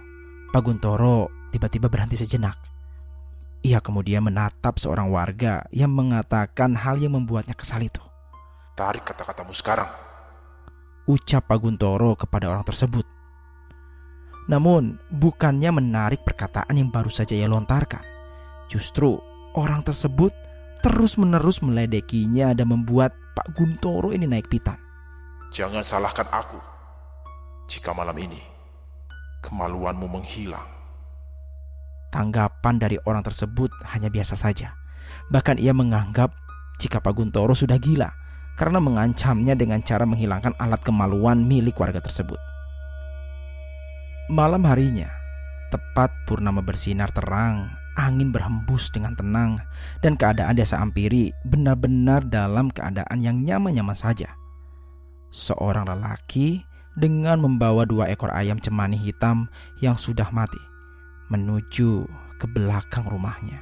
Pak 0.51 0.59
Guntoro 0.59 1.31
tiba-tiba 1.55 1.87
berhenti 1.87 2.19
sejenak. 2.19 2.59
Ia 3.63 3.79
kemudian 3.79 4.27
menatap 4.27 4.75
seorang 4.75 5.07
warga 5.07 5.63
yang 5.71 5.95
mengatakan 5.95 6.75
hal 6.75 6.99
yang 6.99 7.15
membuatnya 7.15 7.55
kesal 7.55 7.79
itu. 7.79 8.03
Tarik 8.75 9.07
kata-katamu 9.07 9.55
sekarang. 9.55 9.87
Ucap 11.07 11.47
Pak 11.47 11.63
Guntoro 11.63 12.19
kepada 12.19 12.51
orang 12.51 12.67
tersebut. 12.67 13.07
Namun, 14.51 14.99
bukannya 15.07 15.71
menarik 15.71 16.27
perkataan 16.27 16.75
yang 16.75 16.91
baru 16.91 17.07
saja 17.07 17.39
ia 17.39 17.47
lontarkan. 17.47 18.03
Justru, 18.67 19.15
orang 19.55 19.79
tersebut 19.87 20.35
terus-menerus 20.83 21.63
meledekinya 21.63 22.51
dan 22.51 22.67
membuat 22.67 23.15
Pak 23.31 23.55
Guntoro 23.55 24.11
ini 24.11 24.27
naik 24.27 24.51
pitam. 24.51 24.75
Jangan 25.55 25.87
salahkan 25.87 26.27
aku 26.35 26.76
jika 27.67 27.91
malam 27.91 28.15
ini 28.17 28.39
kemaluanmu 29.43 30.07
menghilang. 30.07 30.67
Tanggapan 32.09 32.79
dari 32.79 32.97
orang 33.03 33.21
tersebut 33.21 33.69
hanya 33.93 34.07
biasa 34.07 34.33
saja. 34.39 34.73
Bahkan 35.29 35.59
ia 35.59 35.75
menganggap 35.75 36.31
jika 36.79 37.03
Pak 37.03 37.13
Guntoro 37.13 37.51
sudah 37.51 37.75
gila 37.77 38.09
karena 38.57 38.79
mengancamnya 38.81 39.53
dengan 39.53 39.83
cara 39.83 40.07
menghilangkan 40.07 40.55
alat 40.57 40.81
kemaluan 40.81 41.45
milik 41.45 41.77
warga 41.77 42.01
tersebut. 42.01 42.39
Malam 44.31 44.63
harinya, 44.67 45.07
tepat 45.69 46.11
purnama 46.27 46.63
bersinar 46.63 47.11
terang 47.11 47.71
angin 47.97 48.29
berhembus 48.29 48.93
dengan 48.93 49.17
tenang 49.17 49.57
dan 50.05 50.13
keadaan 50.13 50.53
desa 50.53 50.77
Ampiri 50.77 51.33
benar-benar 51.41 52.23
dalam 52.29 52.69
keadaan 52.69 53.17
yang 53.19 53.41
nyaman-nyaman 53.41 53.97
saja. 53.97 54.37
Seorang 55.33 55.89
lelaki 55.89 56.61
dengan 56.97 57.37
membawa 57.37 57.85
dua 57.85 58.09
ekor 58.09 58.33
ayam 58.33 58.57
cemani 58.57 58.97
hitam 58.97 59.45
yang 59.77 59.93
sudah 59.93 60.33
mati 60.33 60.59
menuju 61.29 62.09
ke 62.41 62.49
belakang 62.49 63.05
rumahnya. 63.05 63.61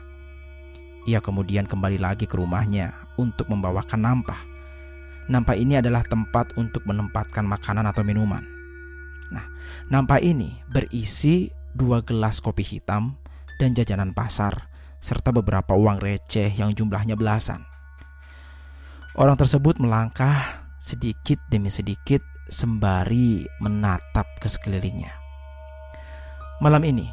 Ia 1.06 1.20
kemudian 1.20 1.68
kembali 1.68 2.00
lagi 2.00 2.25
ke 2.25 2.39
rumahnya 2.39 2.96
untuk 3.20 3.51
membawakan 3.51 4.01
nampah. 4.01 4.42
Nampah 5.27 5.58
ini 5.58 5.77
adalah 5.77 6.01
tempat 6.06 6.56
untuk 6.56 6.86
menempatkan 6.88 7.46
makanan 7.46 7.86
atau 7.89 8.06
minuman. 8.06 8.42
Nah, 9.34 9.46
nampah 9.89 10.22
ini 10.22 10.62
berisi 10.70 11.50
dua 11.74 12.06
gelas 12.06 12.39
kopi 12.39 12.62
hitam 12.62 13.18
dan 13.58 13.74
jajanan 13.74 14.13
pasar, 14.13 14.70
serta 15.01 15.34
beberapa 15.34 15.74
uang 15.74 15.98
receh 15.98 16.54
yang 16.54 16.74
jumlahnya 16.74 17.18
belasan. 17.18 17.65
Orang 19.18 19.38
tersebut 19.39 19.82
melangkah 19.82 20.65
sedikit 20.77 21.42
demi 21.50 21.74
sedikit 21.74 22.22
sembari 22.46 23.46
menatap 23.62 24.38
ke 24.38 24.46
sekelilingnya. 24.46 25.12
Malam 26.62 26.82
ini, 26.88 27.08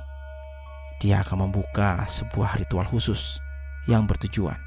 dia 1.03 1.25
akan 1.25 1.49
membuka 1.49 2.07
sebuah 2.07 2.62
ritual 2.62 2.87
khusus 2.87 3.43
yang 3.91 4.07
bertujuan 4.07 4.61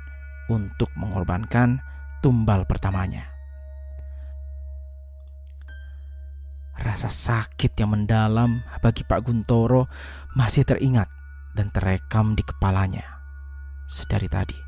untuk 0.51 0.91
mengorbankan 0.99 1.79
tumbal 2.19 2.67
pertamanya. 2.67 3.23
Rasa 6.75 7.07
sakit 7.07 7.71
yang 7.79 7.95
mendalam 7.95 8.59
bagi 8.83 9.07
Pak 9.07 9.23
Guntoro 9.23 9.87
masih 10.35 10.67
teringat 10.67 11.07
dan 11.55 11.71
terekam 11.71 12.35
di 12.35 12.43
kepalanya. 12.43 13.23
Sedari 13.87 14.27
tadi, 14.27 14.64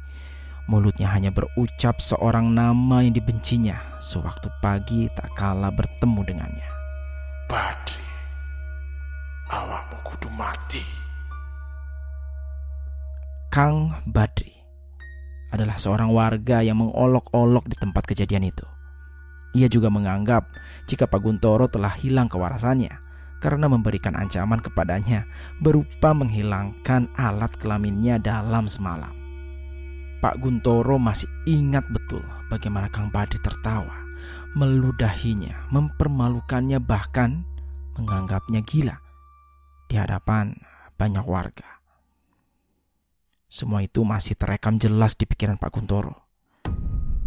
mulutnya 0.67 1.07
hanya 1.15 1.31
berucap 1.31 2.03
seorang 2.03 2.51
nama 2.51 2.99
yang 2.99 3.15
dibencinya 3.15 3.79
sewaktu 4.03 4.51
pagi 4.59 5.07
tak 5.15 5.31
kalah 5.33 5.71
bertemu 5.71 6.21
dengannya. 6.27 6.69
Badri, 7.47 8.07
awakmu 9.47 9.97
kudu 10.03 10.29
mati. 10.35 10.83
Kang 13.47 13.95
Badri 14.03 14.51
adalah 15.55 15.79
seorang 15.79 16.11
warga 16.11 16.59
yang 16.59 16.83
mengolok-olok 16.83 17.65
di 17.71 17.79
tempat 17.79 18.03
kejadian 18.03 18.51
itu. 18.51 18.67
Ia 19.55 19.71
juga 19.71 19.87
menganggap 19.87 20.51
jika 20.85 21.07
Pak 21.07 21.23
Guntoro 21.23 21.71
telah 21.71 21.95
hilang 21.95 22.27
kewarasannya 22.27 22.93
karena 23.39 23.65
memberikan 23.71 24.13
ancaman 24.19 24.59
kepadanya 24.59 25.25
berupa 25.63 26.11
menghilangkan 26.11 27.07
alat 27.15 27.55
kelaminnya 27.55 28.19
dalam 28.19 28.67
semalam. 28.67 29.26
Pak 30.17 30.41
Guntoro 30.41 30.97
masih 30.97 31.29
ingat 31.45 31.85
betul 31.93 32.25
bagaimana 32.49 32.89
Kang 32.89 33.13
Badri 33.13 33.37
tertawa, 33.37 33.93
meludahinya, 34.57 35.69
mempermalukannya 35.69 36.81
bahkan 36.81 37.45
menganggapnya 37.93 38.65
gila 38.65 38.97
di 39.85 39.95
hadapan 40.01 40.57
banyak 40.97 41.21
warga. 41.21 41.77
Semua 43.45 43.85
itu 43.85 44.01
masih 44.01 44.33
terekam 44.33 44.81
jelas 44.81 45.13
di 45.13 45.29
pikiran 45.29 45.61
Pak 45.61 45.69
Guntoro. 45.69 46.25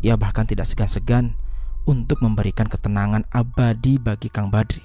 Ia 0.03 0.19
bahkan 0.19 0.45
tidak 0.45 0.67
segan-segan 0.67 1.39
untuk 1.87 2.19
memberikan 2.21 2.67
ketenangan 2.67 3.23
abadi 3.31 4.03
bagi 4.03 4.29
Kang 4.35 4.51
Badri 4.51 4.83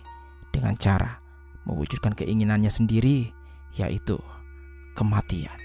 dengan 0.53 0.77
cara 0.77 1.25
mewujudkan 1.65 2.13
keinginannya 2.13 2.69
sendiri, 2.69 3.33
yaitu 3.73 4.21
kematian. 4.93 5.64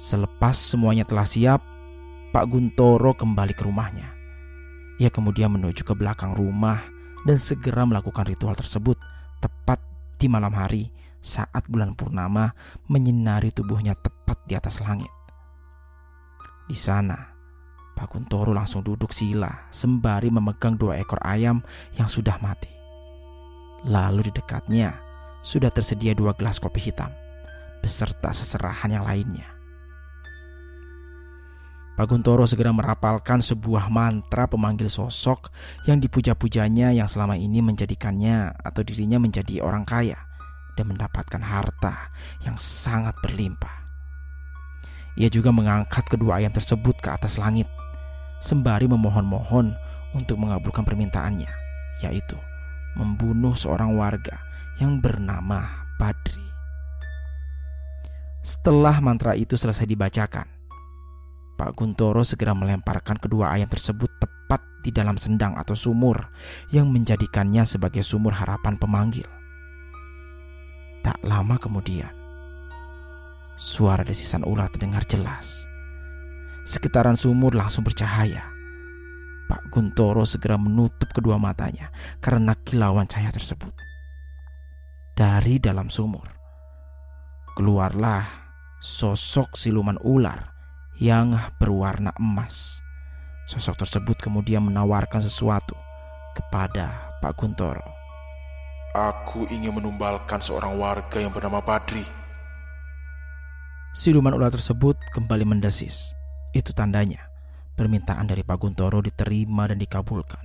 Selepas 0.00 0.56
semuanya 0.56 1.04
telah 1.04 1.28
siap, 1.28 1.60
Pak 2.32 2.48
Guntoro 2.48 3.12
kembali 3.12 3.52
ke 3.52 3.68
rumahnya. 3.68 4.08
Ia 4.96 5.12
kemudian 5.12 5.52
menuju 5.52 5.84
ke 5.84 5.92
belakang 5.92 6.32
rumah 6.32 6.80
dan 7.28 7.36
segera 7.36 7.84
melakukan 7.84 8.24
ritual 8.24 8.56
tersebut 8.56 8.96
tepat 9.44 9.76
di 10.16 10.24
malam 10.24 10.56
hari 10.56 10.88
saat 11.20 11.68
bulan 11.68 11.92
purnama 11.92 12.56
menyinari 12.88 13.52
tubuhnya 13.52 13.92
tepat 13.92 14.40
di 14.48 14.56
atas 14.56 14.80
langit. 14.80 15.12
Di 16.64 16.72
sana, 16.72 17.36
Pak 17.92 18.08
Kuntoro 18.08 18.56
langsung 18.56 18.80
duduk 18.80 19.12
sila 19.12 19.68
sembari 19.68 20.32
memegang 20.32 20.80
dua 20.80 20.96
ekor 20.96 21.20
ayam 21.20 21.60
yang 22.00 22.08
sudah 22.08 22.40
mati. 22.40 22.72
Lalu 23.84 24.32
di 24.32 24.32
dekatnya 24.32 24.96
sudah 25.44 25.68
tersedia 25.68 26.16
dua 26.16 26.32
gelas 26.32 26.56
kopi 26.56 26.88
hitam 26.88 27.12
beserta 27.84 28.32
seserahan 28.32 28.96
yang 28.96 29.04
lainnya. 29.04 29.59
Pak 32.00 32.08
Guntoro 32.16 32.48
segera 32.48 32.72
merapalkan 32.72 33.44
sebuah 33.44 33.92
mantra 33.92 34.48
pemanggil 34.48 34.88
sosok 34.88 35.52
yang 35.84 36.00
dipuja-pujanya 36.00 36.96
yang 36.96 37.04
selama 37.04 37.36
ini 37.36 37.60
menjadikannya 37.60 38.56
atau 38.56 38.80
dirinya 38.80 39.20
menjadi 39.20 39.60
orang 39.60 39.84
kaya 39.84 40.16
dan 40.80 40.88
mendapatkan 40.88 41.44
harta 41.44 42.08
yang 42.40 42.56
sangat 42.56 43.12
berlimpah. 43.20 43.84
Ia 45.20 45.28
juga 45.28 45.52
mengangkat 45.52 46.08
kedua 46.08 46.40
ayam 46.40 46.48
tersebut 46.48 46.96
ke 47.04 47.12
atas 47.12 47.36
langit 47.36 47.68
sembari 48.40 48.88
memohon-mohon 48.88 49.76
untuk 50.16 50.40
mengabulkan 50.40 50.88
permintaannya, 50.88 51.52
yaitu 52.00 52.40
membunuh 52.96 53.52
seorang 53.52 53.92
warga 53.92 54.40
yang 54.80 55.04
bernama 55.04 55.68
Badri. 56.00 56.48
Setelah 58.40 59.04
mantra 59.04 59.36
itu 59.36 59.52
selesai 59.52 59.84
dibacakan, 59.84 60.59
Pak 61.60 61.76
Guntoro 61.76 62.24
segera 62.24 62.56
melemparkan 62.56 63.20
kedua 63.20 63.52
ayam 63.52 63.68
tersebut 63.68 64.08
tepat 64.16 64.64
di 64.80 64.88
dalam 64.88 65.20
sendang 65.20 65.60
atau 65.60 65.76
sumur 65.76 66.32
yang 66.72 66.88
menjadikannya 66.88 67.68
sebagai 67.68 68.00
sumur 68.00 68.32
harapan 68.32 68.80
pemanggil. 68.80 69.28
Tak 71.04 71.20
lama 71.20 71.60
kemudian, 71.60 72.08
suara 73.60 74.00
desisan 74.00 74.40
ular 74.48 74.72
terdengar 74.72 75.04
jelas. 75.04 75.68
Sekitaran 76.64 77.20
sumur 77.20 77.52
langsung 77.52 77.84
bercahaya. 77.84 78.40
Pak 79.44 79.68
Guntoro 79.68 80.24
segera 80.24 80.56
menutup 80.56 81.12
kedua 81.12 81.36
matanya 81.36 81.92
karena 82.24 82.56
kilauan 82.56 83.04
cahaya 83.04 83.36
tersebut. 83.36 83.76
Dari 85.12 85.60
dalam 85.60 85.92
sumur, 85.92 86.24
keluarlah 87.52 88.24
sosok 88.80 89.60
siluman 89.60 90.00
ular 90.00 90.49
yang 91.00 91.32
berwarna 91.56 92.12
emas. 92.20 92.84
Sosok 93.48 93.82
tersebut 93.82 94.20
kemudian 94.20 94.60
menawarkan 94.60 95.24
sesuatu 95.24 95.74
kepada 96.36 96.92
Pak 97.24 97.32
Guntoro. 97.40 97.82
Aku 98.92 99.48
ingin 99.48 99.74
menumbalkan 99.74 100.44
seorang 100.44 100.76
warga 100.76 101.18
yang 101.18 101.32
bernama 101.32 101.64
Badri. 101.64 102.04
Siluman 103.96 104.36
ular 104.36 104.52
tersebut 104.52 104.94
kembali 105.16 105.48
mendesis. 105.48 106.12
Itu 106.52 106.76
tandanya 106.76 107.26
permintaan 107.74 108.28
dari 108.28 108.44
Pak 108.44 108.60
Guntoro 108.60 109.00
diterima 109.00 109.66
dan 109.66 109.80
dikabulkan. 109.80 110.44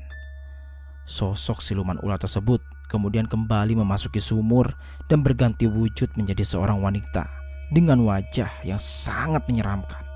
Sosok 1.05 1.61
siluman 1.61 1.99
ular 2.01 2.17
tersebut 2.17 2.63
kemudian 2.87 3.27
kembali 3.27 3.75
memasuki 3.75 4.23
sumur 4.23 4.71
dan 5.11 5.19
berganti 5.21 5.67
wujud 5.67 6.15
menjadi 6.17 6.41
seorang 6.41 6.79
wanita 6.81 7.27
dengan 7.69 8.01
wajah 8.07 8.49
yang 8.63 8.79
sangat 8.79 9.45
menyeramkan. 9.51 10.14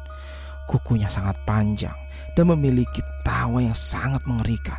Kukunya 0.70 1.10
sangat 1.10 1.42
panjang 1.50 1.98
dan 2.38 2.46
memiliki 2.54 3.02
tawa 3.26 3.58
yang 3.58 3.74
sangat 3.74 4.22
mengerikan. 4.30 4.78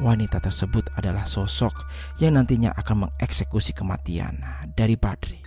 Wanita 0.00 0.40
tersebut 0.40 0.88
adalah 0.96 1.28
sosok 1.28 1.84
yang 2.16 2.40
nantinya 2.40 2.72
akan 2.80 3.08
mengeksekusi 3.08 3.76
kematian 3.76 4.40
dari 4.72 4.96
Badri. 4.96 5.40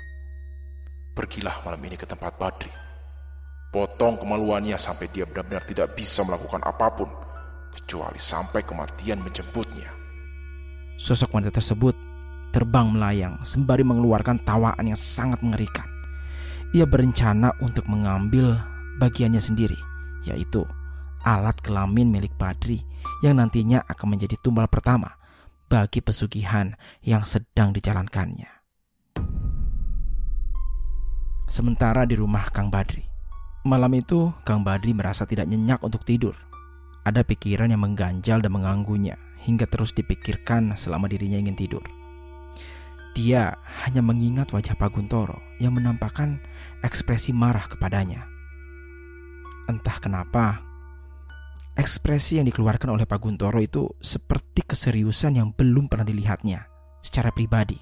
Pergilah 1.18 1.66
malam 1.66 1.82
ini 1.82 1.98
ke 1.98 2.06
tempat 2.06 2.38
Badri 2.38 2.90
Potong 3.70 4.18
kemaluannya 4.18 4.82
sampai 4.82 5.14
dia 5.14 5.30
benar-benar 5.30 5.62
tidak 5.62 5.94
bisa 5.94 6.26
melakukan 6.26 6.58
apa 6.66 6.90
pun 6.90 7.06
kecuali 7.70 8.18
sampai 8.18 8.66
kematian 8.66 9.22
menjemputnya. 9.22 9.94
Sosok 10.98 11.38
wanita 11.38 11.62
tersebut 11.62 11.94
terbang 12.50 12.90
melayang 12.90 13.38
sembari 13.46 13.86
mengeluarkan 13.86 14.42
tawaan 14.42 14.90
yang 14.90 14.98
sangat 14.98 15.46
mengerikan. 15.46 15.86
Ia 16.74 16.90
berencana 16.90 17.54
untuk 17.62 17.86
mengambil 17.86 18.58
bagiannya 19.00 19.40
sendiri, 19.40 19.80
yaitu 20.28 20.68
alat 21.24 21.56
kelamin 21.64 22.12
milik 22.12 22.36
Badri 22.36 22.84
yang 23.24 23.40
nantinya 23.40 23.84
akan 23.88 24.16
menjadi 24.16 24.36
tumbal 24.44 24.68
pertama 24.68 25.16
bagi 25.72 26.04
pesugihan 26.04 26.76
yang 27.02 27.24
sedang 27.24 27.72
dijalankannya. 27.72 28.52
Sementara 31.50 32.06
di 32.06 32.14
rumah 32.14 32.46
Kang 32.54 32.70
Badri, 32.70 33.10
Malam 33.68 33.92
itu, 33.92 34.32
Kang 34.48 34.64
Badri 34.64 34.96
merasa 34.96 35.28
tidak 35.28 35.44
nyenyak 35.52 35.84
untuk 35.84 36.08
tidur. 36.08 36.32
Ada 37.04 37.28
pikiran 37.28 37.68
yang 37.68 37.84
mengganjal 37.84 38.40
dan 38.40 38.56
mengganggunya 38.56 39.20
hingga 39.44 39.68
terus 39.68 39.92
dipikirkan 39.92 40.72
selama 40.80 41.12
dirinya 41.12 41.36
ingin 41.36 41.60
tidur. 41.60 41.84
Dia 43.12 43.60
hanya 43.84 44.00
mengingat 44.00 44.56
wajah 44.56 44.80
Pak 44.80 44.96
Guntoro 44.96 45.44
yang 45.60 45.76
menampakkan 45.76 46.40
ekspresi 46.88 47.36
marah 47.36 47.68
kepadanya. 47.68 48.39
Entah 49.70 50.02
kenapa, 50.02 50.66
ekspresi 51.78 52.42
yang 52.42 52.50
dikeluarkan 52.50 52.90
oleh 52.90 53.06
Pak 53.06 53.22
Guntoro 53.22 53.62
itu 53.62 53.86
seperti 54.02 54.66
keseriusan 54.66 55.38
yang 55.38 55.54
belum 55.54 55.86
pernah 55.86 56.10
dilihatnya 56.10 56.66
secara 57.06 57.30
pribadi 57.30 57.78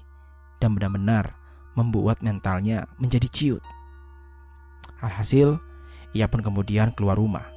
dan 0.60 0.76
benar-benar 0.76 1.32
membuat 1.80 2.20
mentalnya 2.20 2.84
menjadi 3.00 3.24
ciut. 3.32 3.64
Alhasil, 5.00 5.56
ia 6.12 6.28
pun 6.28 6.44
kemudian 6.44 6.92
keluar 6.92 7.16
rumah. 7.16 7.48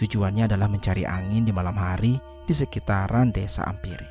Tujuannya 0.00 0.48
adalah 0.48 0.72
mencari 0.72 1.04
angin 1.04 1.44
di 1.44 1.52
malam 1.52 1.76
hari 1.76 2.16
di 2.48 2.56
sekitaran 2.56 3.36
desa 3.36 3.68
Ampiri. 3.68 4.08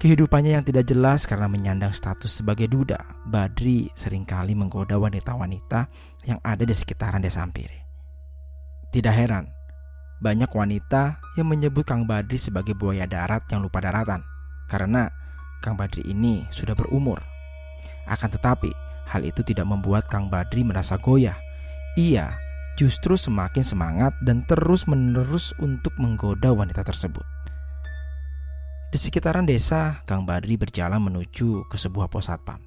Kehidupannya 0.00 0.56
yang 0.56 0.64
tidak 0.64 0.88
jelas 0.88 1.28
karena 1.28 1.44
menyandang 1.44 1.92
status 1.92 2.40
sebagai 2.40 2.72
duda, 2.72 3.04
Badri 3.28 3.92
sering 3.92 4.24
kali 4.24 4.56
menggoda 4.56 4.96
wanita-wanita 4.96 5.92
yang 6.24 6.40
ada 6.40 6.64
di 6.64 6.72
sekitaran 6.72 7.20
desa 7.20 7.44
Ampiri. 7.44 7.83
Tidak 8.94 9.10
heran, 9.10 9.50
banyak 10.22 10.46
wanita 10.54 11.18
yang 11.34 11.50
menyebut 11.50 11.82
Kang 11.82 12.06
Badri 12.06 12.38
sebagai 12.38 12.78
buaya 12.78 13.10
darat 13.10 13.42
yang 13.50 13.66
lupa 13.66 13.82
daratan 13.82 14.22
karena 14.70 15.10
Kang 15.58 15.74
Badri 15.74 16.06
ini 16.06 16.46
sudah 16.54 16.78
berumur. 16.78 17.18
Akan 18.06 18.30
tetapi, 18.30 18.70
hal 19.10 19.26
itu 19.26 19.42
tidak 19.42 19.66
membuat 19.66 20.06
Kang 20.06 20.30
Badri 20.30 20.62
merasa 20.62 20.94
goyah 20.94 21.34
ia 21.94 22.34
justru 22.74 23.14
semakin 23.14 23.62
semangat 23.62 24.14
dan 24.22 24.42
terus-menerus 24.46 25.54
untuk 25.62 25.94
menggoda 25.98 26.50
wanita 26.50 26.82
tersebut. 26.82 27.22
Di 28.90 28.98
sekitaran 28.98 29.46
desa, 29.46 30.02
Kang 30.06 30.26
Badri 30.26 30.54
berjalan 30.54 31.02
menuju 31.02 31.66
ke 31.66 31.76
sebuah 31.78 32.10
pos 32.10 32.30
satpam. 32.30 32.62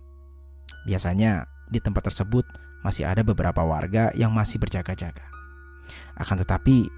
Biasanya 0.88 1.48
di 1.72 1.80
tempat 1.84 2.08
tersebut 2.08 2.48
masih 2.84 3.04
ada 3.04 3.24
beberapa 3.24 3.63
warga 3.63 4.12
yang 4.16 4.32
masih 4.32 4.60
berjaga-jaga. 4.60 5.37
Akan 6.18 6.42
tetapi, 6.42 6.90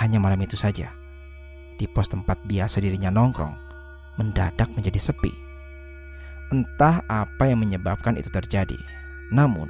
hanya 0.00 0.16
malam 0.16 0.40
itu 0.40 0.56
saja. 0.56 0.88
Di 1.76 1.84
pos 1.84 2.08
tempat 2.08 2.40
biasa 2.48 2.80
dirinya 2.80 3.12
nongkrong, 3.12 3.52
mendadak 4.16 4.72
menjadi 4.72 4.96
sepi. 4.96 5.32
Entah 6.48 7.04
apa 7.04 7.44
yang 7.44 7.60
menyebabkan 7.60 8.16
itu 8.16 8.32
terjadi. 8.32 8.78
Namun, 9.28 9.68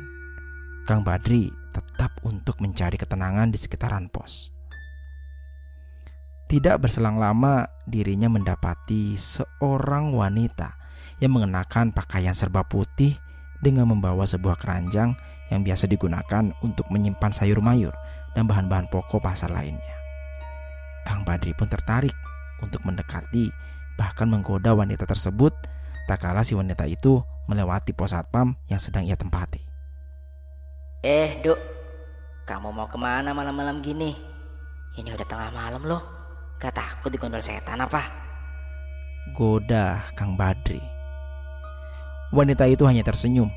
Kang 0.87 1.03
Badri 1.03 1.51
tetap 1.75 2.15
untuk 2.23 2.63
mencari 2.63 2.95
ketenangan 2.95 3.51
di 3.51 3.59
sekitaran 3.59 4.07
pos. 4.07 4.55
Tidak 6.45 6.77
berselang 6.79 7.19
lama, 7.19 7.67
dirinya 7.89 8.31
mendapati 8.31 9.17
seorang 9.17 10.13
wanita 10.13 10.77
yang 11.19 11.35
mengenakan 11.35 11.91
pakaian 11.91 12.37
serba 12.37 12.63
putih 12.63 13.17
dengan 13.65 13.89
membawa 13.89 14.29
sebuah 14.29 14.61
keranjang 14.61 15.17
yang 15.49 15.65
biasa 15.65 15.89
digunakan 15.89 16.53
untuk 16.61 16.85
menyimpan 16.93 17.33
sayur 17.33 17.65
mayur 17.65 17.97
dan 18.35 18.51
bahan-bahan 18.51 18.91
pokok 18.91 19.23
pasar 19.23 19.51
lainnya. 19.51 19.97
Kang 21.07 21.23
Badri 21.23 21.55
pun 21.55 21.71
tertarik 21.71 22.15
untuk 22.61 22.83
mendekati 22.83 23.51
bahkan 23.95 24.27
menggoda 24.27 24.75
wanita 24.75 25.07
tersebut 25.07 25.55
tak 26.11 26.21
kalah 26.21 26.43
si 26.43 26.59
wanita 26.59 26.85
itu 26.85 27.23
melewati 27.47 27.95
pos 27.95 28.13
satpam 28.13 28.59
yang 28.69 28.83
sedang 28.83 29.07
ia 29.07 29.17
tempati. 29.17 29.63
Eh, 31.05 31.41
Dok. 31.45 31.61
Kamu 32.45 32.77
mau 32.77 32.89
ke 32.89 33.01
mana 33.01 33.33
malam-malam 33.33 33.81
gini? 33.81 34.13
Ini 35.01 35.09
udah 35.17 35.25
tengah 35.29 35.49
malam 35.53 35.85
loh. 35.85 36.03
Gak 36.61 36.77
takut 36.77 37.09
digondol 37.09 37.41
setan 37.41 37.81
apa? 37.81 38.05
Goda 39.33 40.05
Kang 40.13 40.37
Badri. 40.37 40.81
Wanita 42.33 42.69
itu 42.69 42.85
hanya 42.85 43.01
tersenyum. 43.01 43.49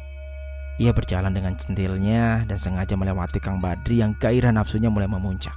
Ia 0.77 0.93
berjalan 0.93 1.33
dengan 1.33 1.57
centilnya 1.57 2.45
dan 2.45 2.57
sengaja 2.57 2.93
melewati 2.93 3.41
Kang 3.41 3.57
Badri 3.57 3.97
yang 3.97 4.13
gairah 4.13 4.53
nafsunya 4.53 4.93
mulai 4.93 5.09
memuncak. 5.09 5.53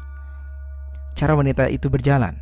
Cara 1.12 1.36
wanita 1.36 1.68
itu 1.68 1.92
berjalan, 1.92 2.40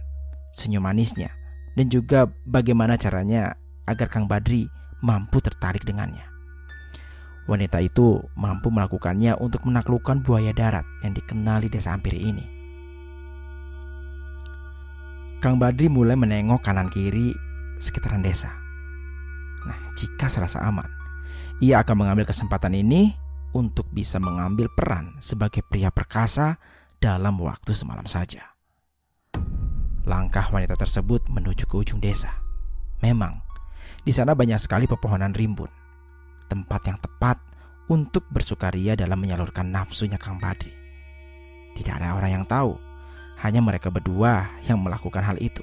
senyum 0.54 0.86
manisnya, 0.86 1.34
dan 1.74 1.90
juga 1.90 2.30
bagaimana 2.46 2.94
caranya 2.94 3.58
agar 3.90 4.06
Kang 4.06 4.30
Badri 4.30 4.70
mampu 5.02 5.42
tertarik 5.42 5.82
dengannya. 5.82 6.22
Wanita 7.50 7.82
itu 7.82 8.22
mampu 8.38 8.68
melakukannya 8.70 9.34
untuk 9.40 9.66
menaklukkan 9.66 10.22
buaya 10.22 10.54
darat 10.54 10.84
yang 11.00 11.16
dikenali 11.16 11.66
desa 11.66 11.96
Ampiri 11.96 12.20
ini. 12.30 12.46
Kang 15.42 15.58
Badri 15.58 15.90
mulai 15.90 16.14
menengok 16.14 16.62
kanan 16.62 16.90
kiri 16.90 17.34
sekitaran 17.78 18.22
desa. 18.22 18.52
Nah, 19.64 19.78
jika 19.94 20.26
serasa 20.26 20.62
aman, 20.66 20.97
ia 21.58 21.82
akan 21.82 22.06
mengambil 22.06 22.26
kesempatan 22.30 22.70
ini 22.70 23.18
untuk 23.50 23.90
bisa 23.90 24.22
mengambil 24.22 24.70
peran 24.70 25.18
sebagai 25.18 25.66
pria 25.66 25.90
perkasa 25.90 26.62
dalam 27.02 27.38
waktu 27.42 27.74
semalam 27.74 28.06
saja. 28.06 28.54
Langkah 30.06 30.46
wanita 30.54 30.78
tersebut 30.78 31.26
menuju 31.26 31.66
ke 31.66 31.74
ujung 31.74 31.98
desa. 31.98 32.30
Memang, 33.02 33.42
di 34.06 34.14
sana 34.14 34.38
banyak 34.38 34.56
sekali 34.56 34.86
pepohonan 34.86 35.34
rimbun. 35.34 35.68
Tempat 36.48 36.80
yang 36.88 36.98
tepat 37.02 37.36
untuk 37.92 38.24
bersukaria 38.30 38.96
dalam 38.96 39.20
menyalurkan 39.20 39.68
nafsunya 39.68 40.16
Kang 40.16 40.40
Badri. 40.40 40.72
Tidak 41.76 41.92
ada 41.92 42.16
orang 42.16 42.40
yang 42.40 42.44
tahu, 42.46 42.78
hanya 43.44 43.60
mereka 43.60 43.92
berdua 43.92 44.48
yang 44.64 44.80
melakukan 44.80 45.22
hal 45.22 45.36
itu. 45.42 45.62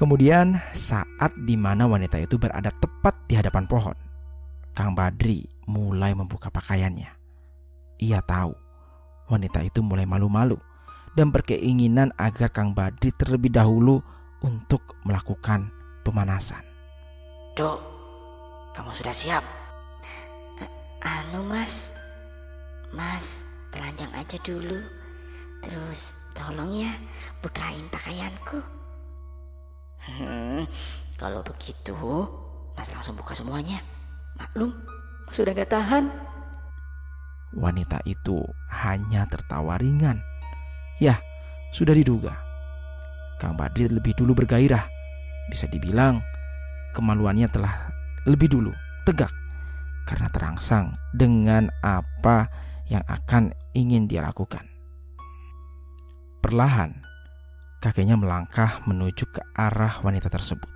Kemudian 0.00 0.56
saat 0.72 1.36
di 1.36 1.60
mana 1.60 1.84
wanita 1.84 2.16
itu 2.16 2.40
berada 2.40 2.72
tepat 2.72 3.20
di 3.28 3.36
hadapan 3.36 3.68
pohon, 3.68 3.92
Kang 4.72 4.96
Badri 4.96 5.44
mulai 5.68 6.16
membuka 6.16 6.48
pakaiannya. 6.48 7.12
Ia 8.00 8.24
tahu 8.24 8.56
wanita 9.28 9.60
itu 9.60 9.84
mulai 9.84 10.08
malu-malu 10.08 10.56
dan 11.12 11.28
berkeinginan 11.28 12.16
agar 12.16 12.48
Kang 12.48 12.72
Badri 12.72 13.12
terlebih 13.12 13.52
dahulu 13.52 14.00
untuk 14.40 14.96
melakukan 15.04 15.68
pemanasan. 16.00 16.64
Dok, 17.52 17.78
kamu 18.72 18.96
sudah 18.96 19.12
siap? 19.12 19.44
Anu 21.04 21.44
mas, 21.44 22.00
mas 22.96 23.52
telanjang 23.68 24.16
aja 24.16 24.40
dulu. 24.40 24.80
Terus 25.60 26.32
tolong 26.32 26.72
ya 26.72 26.88
bukain 27.44 27.84
pakaianku. 27.92 28.79
Hmm, 30.06 30.64
kalau 31.20 31.44
begitu, 31.44 31.96
mas 32.76 32.88
langsung 32.92 33.16
buka 33.16 33.36
semuanya. 33.36 33.84
Maklum, 34.40 34.72
mas 35.28 35.36
sudah 35.36 35.52
gak 35.52 35.72
tahan. 35.72 36.08
Wanita 37.50 37.98
itu 38.06 38.46
hanya 38.70 39.26
tertawa 39.26 39.74
ringan 39.74 40.22
Ya, 41.00 41.16
sudah 41.72 41.96
diduga. 41.96 42.36
Kang 43.40 43.56
Badri 43.56 43.88
lebih 43.88 44.12
dulu 44.12 44.36
bergairah. 44.36 44.84
Bisa 45.48 45.64
dibilang 45.64 46.20
kemaluannya 46.92 47.48
telah 47.48 47.88
lebih 48.28 48.52
dulu 48.52 48.68
tegak 49.08 49.32
karena 50.04 50.28
terangsang 50.28 50.92
dengan 51.16 51.72
apa 51.80 52.52
yang 52.92 53.00
akan 53.08 53.56
ingin 53.72 54.04
dia 54.04 54.20
lakukan. 54.20 54.68
Perlahan, 56.44 57.00
kakeknya 57.80 58.20
melangkah 58.20 58.84
menuju 58.84 59.32
ke 59.32 59.40
arah 59.56 60.04
wanita 60.04 60.28
tersebut. 60.28 60.68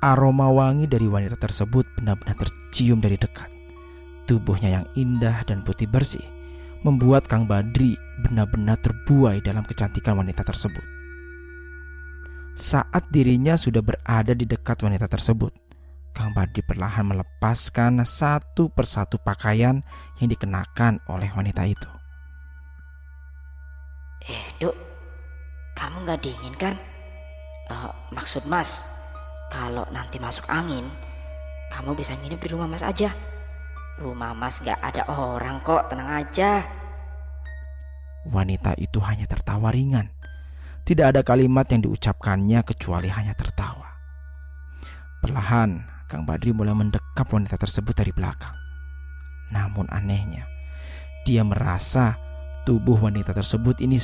Aroma 0.00 0.48
wangi 0.48 0.88
dari 0.88 1.04
wanita 1.04 1.36
tersebut 1.36 1.84
benar-benar 2.00 2.36
tercium 2.40 3.00
dari 3.00 3.20
dekat. 3.20 3.52
Tubuhnya 4.24 4.82
yang 4.82 4.86
indah 4.96 5.44
dan 5.46 5.62
putih 5.62 5.86
bersih 5.86 6.24
membuat 6.82 7.28
Kang 7.28 7.44
Badri 7.44 7.94
benar-benar 8.24 8.80
terbuai 8.80 9.44
dalam 9.44 9.62
kecantikan 9.62 10.16
wanita 10.16 10.42
tersebut. 10.42 10.84
Saat 12.56 13.12
dirinya 13.12 13.52
sudah 13.58 13.84
berada 13.84 14.32
di 14.32 14.48
dekat 14.48 14.80
wanita 14.80 15.04
tersebut, 15.10 15.52
Kang 16.16 16.32
Badri 16.32 16.64
perlahan 16.64 17.04
melepaskan 17.04 18.00
satu 18.00 18.72
persatu 18.72 19.20
pakaian 19.20 19.84
yang 20.16 20.28
dikenakan 20.32 21.04
oleh 21.12 21.28
wanita 21.36 21.68
itu. 21.68 21.90
Eh, 24.26 24.46
Duk, 24.56 24.74
kamu 25.76 26.08
gak 26.08 26.24
dingin 26.24 26.54
kan? 26.56 26.74
Uh, 27.68 27.92
maksud 28.10 28.48
Mas, 28.48 28.98
kalau 29.52 29.84
nanti 29.92 30.16
masuk 30.16 30.48
angin, 30.48 30.88
kamu 31.70 31.92
bisa 31.92 32.16
nginep 32.16 32.40
di 32.40 32.48
rumah 32.50 32.66
Mas 32.66 32.82
aja. 32.82 33.12
Rumah 33.96 34.36
mas 34.36 34.60
gak 34.60 34.76
ada 34.84 35.08
orang 35.08 35.64
kok, 35.64 35.88
tenang 35.88 36.20
aja. 36.20 36.60
Wanita 38.28 38.76
itu 38.76 39.00
hanya 39.00 39.24
tertawa 39.24 39.72
ringan. 39.72 40.12
Tidak 40.84 41.16
ada 41.16 41.24
kalimat 41.24 41.64
yang 41.72 41.88
diucapkannya 41.88 42.60
kecuali 42.60 43.08
hanya 43.08 43.32
tertawa. 43.32 43.96
Perlahan, 45.24 45.80
Kang 46.12 46.28
Badri 46.28 46.52
mulai 46.52 46.76
mendekap 46.76 47.24
wanita 47.24 47.56
tersebut 47.56 47.96
dari 47.96 48.12
belakang. 48.12 48.54
Namun 49.50 49.88
anehnya, 49.88 50.44
dia 51.24 51.40
merasa 51.40 52.14
tubuh 52.68 53.00
wanita 53.00 53.32
tersebut 53.32 53.80
ini 53.80 53.96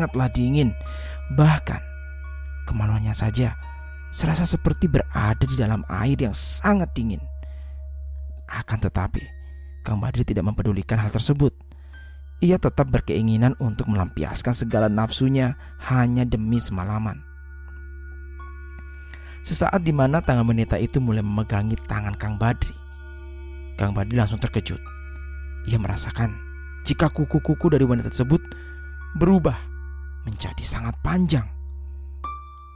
sangatlah 0.00 0.32
dingin. 0.32 0.72
Bahkan, 1.36 1.84
kemaluannya 2.64 3.12
saja 3.12 3.52
serasa 4.08 4.48
seperti 4.48 4.88
berada 4.88 5.44
di 5.44 5.60
dalam 5.60 5.84
air 5.92 6.16
yang 6.16 6.32
sangat 6.32 6.88
dingin. 6.96 7.20
Akan 8.48 8.80
tetapi, 8.80 9.20
Kang 9.84 10.00
Badri 10.00 10.24
tidak 10.24 10.48
mempedulikan 10.48 10.96
hal 10.96 11.12
tersebut. 11.12 11.52
Ia 12.40 12.56
tetap 12.56 12.88
berkeinginan 12.88 13.52
untuk 13.60 13.92
melampiaskan 13.92 14.56
segala 14.56 14.88
nafsunya 14.88 15.60
hanya 15.92 16.24
demi 16.24 16.56
semalaman. 16.56 17.20
Sesaat 19.44 19.84
di 19.84 19.92
mana 19.92 20.24
tangan 20.24 20.48
wanita 20.48 20.80
itu 20.80 20.96
mulai 21.04 21.20
memegangi 21.20 21.76
tangan 21.84 22.16
Kang 22.16 22.40
Badri. 22.40 22.72
Kang 23.76 23.92
Badri 23.92 24.16
langsung 24.16 24.40
terkejut. 24.40 24.80
Ia 25.68 25.76
merasakan 25.76 26.32
jika 26.88 27.12
kuku-kuku 27.12 27.68
dari 27.68 27.84
wanita 27.84 28.08
tersebut 28.08 28.40
berubah 29.12 29.69
menjadi 30.24 30.64
sangat 30.64 30.96
panjang. 31.00 31.46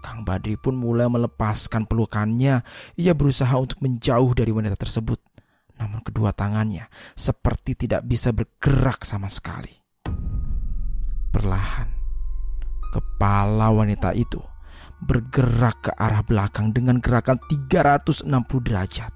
Kang 0.04 0.20
Badri 0.20 0.60
pun 0.60 0.76
mulai 0.76 1.08
melepaskan 1.08 1.88
pelukannya. 1.88 2.60
Ia 3.00 3.12
berusaha 3.16 3.56
untuk 3.56 3.80
menjauh 3.80 4.36
dari 4.36 4.52
wanita 4.52 4.76
tersebut. 4.76 5.16
Namun 5.80 6.04
kedua 6.04 6.30
tangannya 6.30 6.86
seperti 7.18 7.74
tidak 7.74 8.04
bisa 8.04 8.30
bergerak 8.30 9.02
sama 9.02 9.32
sekali. 9.32 9.72
Perlahan, 11.34 11.88
kepala 12.94 13.74
wanita 13.74 14.14
itu 14.14 14.38
bergerak 15.02 15.90
ke 15.90 15.92
arah 15.98 16.22
belakang 16.22 16.70
dengan 16.70 17.02
gerakan 17.02 17.36
360 17.50 18.28
derajat. 18.62 19.12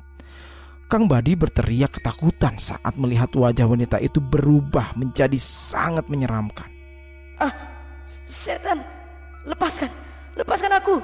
Kang 0.88 1.04
Badi 1.04 1.36
berteriak 1.36 2.00
ketakutan 2.00 2.56
saat 2.56 2.96
melihat 2.96 3.28
wajah 3.36 3.68
wanita 3.68 4.00
itu 4.00 4.24
berubah 4.24 4.96
menjadi 4.96 5.36
sangat 5.36 6.08
menyeramkan. 6.08 6.72
Ah, 7.36 7.77
setan, 8.08 8.80
lepaskan, 9.44 9.92
lepaskan 10.32 10.72
aku. 10.80 10.96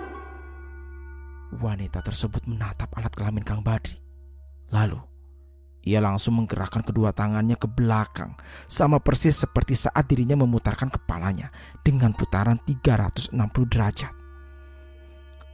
Wanita 1.61 2.01
tersebut 2.01 2.49
menatap 2.49 2.89
alat 2.97 3.13
kelamin 3.13 3.45
Kang 3.45 3.61
Badri. 3.61 4.01
Lalu, 4.73 4.99
ia 5.85 6.01
langsung 6.01 6.41
menggerakkan 6.41 6.81
kedua 6.81 7.13
tangannya 7.13 7.61
ke 7.61 7.69
belakang, 7.69 8.33
sama 8.65 8.99
persis 8.99 9.37
seperti 9.37 9.77
saat 9.77 10.09
dirinya 10.09 10.41
memutarkan 10.41 10.89
kepalanya 10.89 11.53
dengan 11.85 12.17
putaran 12.17 12.57
360 12.65 13.37
derajat. 13.69 14.13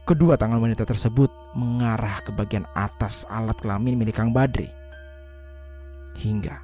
Kedua 0.07 0.39
tangan 0.39 0.57
wanita 0.57 0.87
tersebut 0.87 1.29
mengarah 1.53 2.23
ke 2.25 2.33
bagian 2.33 2.65
atas 2.73 3.27
alat 3.29 3.59
kelamin 3.59 3.99
milik 3.99 4.17
Kang 4.17 4.33
Badri. 4.33 4.71
Hingga 6.17 6.57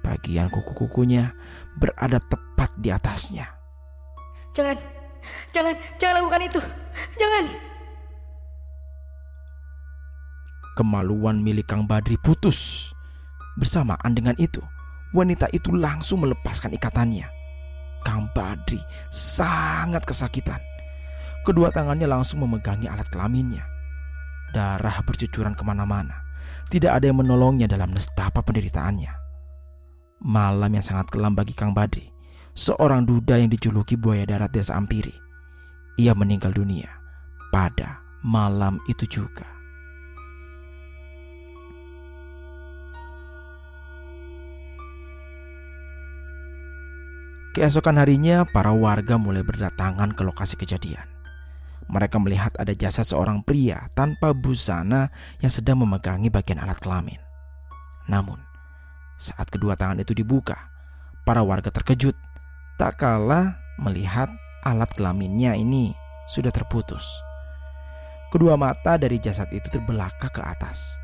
bagian 0.00 0.48
kuku-kukunya 0.48 1.36
berada 1.76 2.16
tepat 2.22 2.72
di 2.80 2.88
atasnya. 2.88 3.59
Jangan, 4.56 4.76
jangan, 5.54 5.74
jangan 6.00 6.14
lakukan 6.22 6.42
itu. 6.46 6.60
Jangan. 7.18 7.44
Kemaluan 10.78 11.44
milik 11.44 11.68
Kang 11.68 11.84
Badri 11.84 12.16
putus 12.16 12.90
Bersamaan 13.60 14.16
dengan 14.16 14.32
itu, 14.40 14.62
wanita 15.12 15.50
itu 15.52 15.74
langsung 15.74 16.24
melepaskan 16.24 16.72
ikatannya. 16.72 17.28
Kang 18.00 18.32
Badri 18.32 18.80
sangat 19.12 20.06
kesakitan. 20.08 20.62
Kedua 21.44 21.68
tangannya 21.68 22.08
langsung 22.08 22.40
memegangi 22.40 22.88
alat 22.88 23.10
kelaminnya. 23.12 23.66
Darah 24.56 25.04
bercucuran 25.04 25.52
ke 25.52 25.60
mana-mana. 25.66 26.24
Tidak 26.72 26.88
ada 26.88 27.04
yang 27.04 27.20
menolongnya 27.20 27.68
dalam 27.68 27.92
nestapa 27.92 28.40
penderitaannya. 28.40 29.12
Malam 30.24 30.70
yang 30.72 30.84
sangat 30.84 31.12
kelam 31.12 31.36
bagi 31.36 31.52
Kang 31.52 31.76
Badri. 31.76 32.08
Seorang 32.54 33.06
duda 33.06 33.38
yang 33.38 33.50
dijuluki 33.50 33.94
buaya 33.96 34.26
darat 34.26 34.50
desa 34.52 34.76
Ampiri. 34.76 35.14
Ia 36.00 36.16
meninggal 36.16 36.56
dunia 36.56 36.88
pada 37.52 38.00
malam 38.24 38.80
itu 38.88 39.04
juga. 39.08 39.60
Keesokan 47.50 47.98
harinya, 47.98 48.46
para 48.46 48.70
warga 48.70 49.18
mulai 49.18 49.42
berdatangan 49.42 50.14
ke 50.14 50.22
lokasi 50.22 50.54
kejadian. 50.54 51.02
Mereka 51.90 52.22
melihat 52.22 52.54
ada 52.62 52.70
jasad 52.70 53.02
seorang 53.02 53.42
pria 53.42 53.90
tanpa 53.98 54.30
busana 54.30 55.10
yang 55.42 55.50
sedang 55.50 55.82
memegangi 55.82 56.30
bagian 56.30 56.62
alat 56.62 56.78
kelamin. 56.78 57.18
Namun, 58.06 58.38
saat 59.18 59.50
kedua 59.50 59.74
tangan 59.74 59.98
itu 59.98 60.14
dibuka, 60.14 60.70
para 61.26 61.42
warga 61.42 61.74
terkejut 61.74 62.14
tak 62.80 62.96
kalah 62.96 63.60
melihat 63.76 64.32
alat 64.64 64.88
kelaminnya 64.96 65.52
ini 65.52 65.92
sudah 66.24 66.48
terputus. 66.48 67.04
Kedua 68.32 68.56
mata 68.56 68.96
dari 68.96 69.20
jasad 69.20 69.52
itu 69.52 69.68
terbelakang 69.68 70.32
ke 70.32 70.40
atas. 70.40 70.96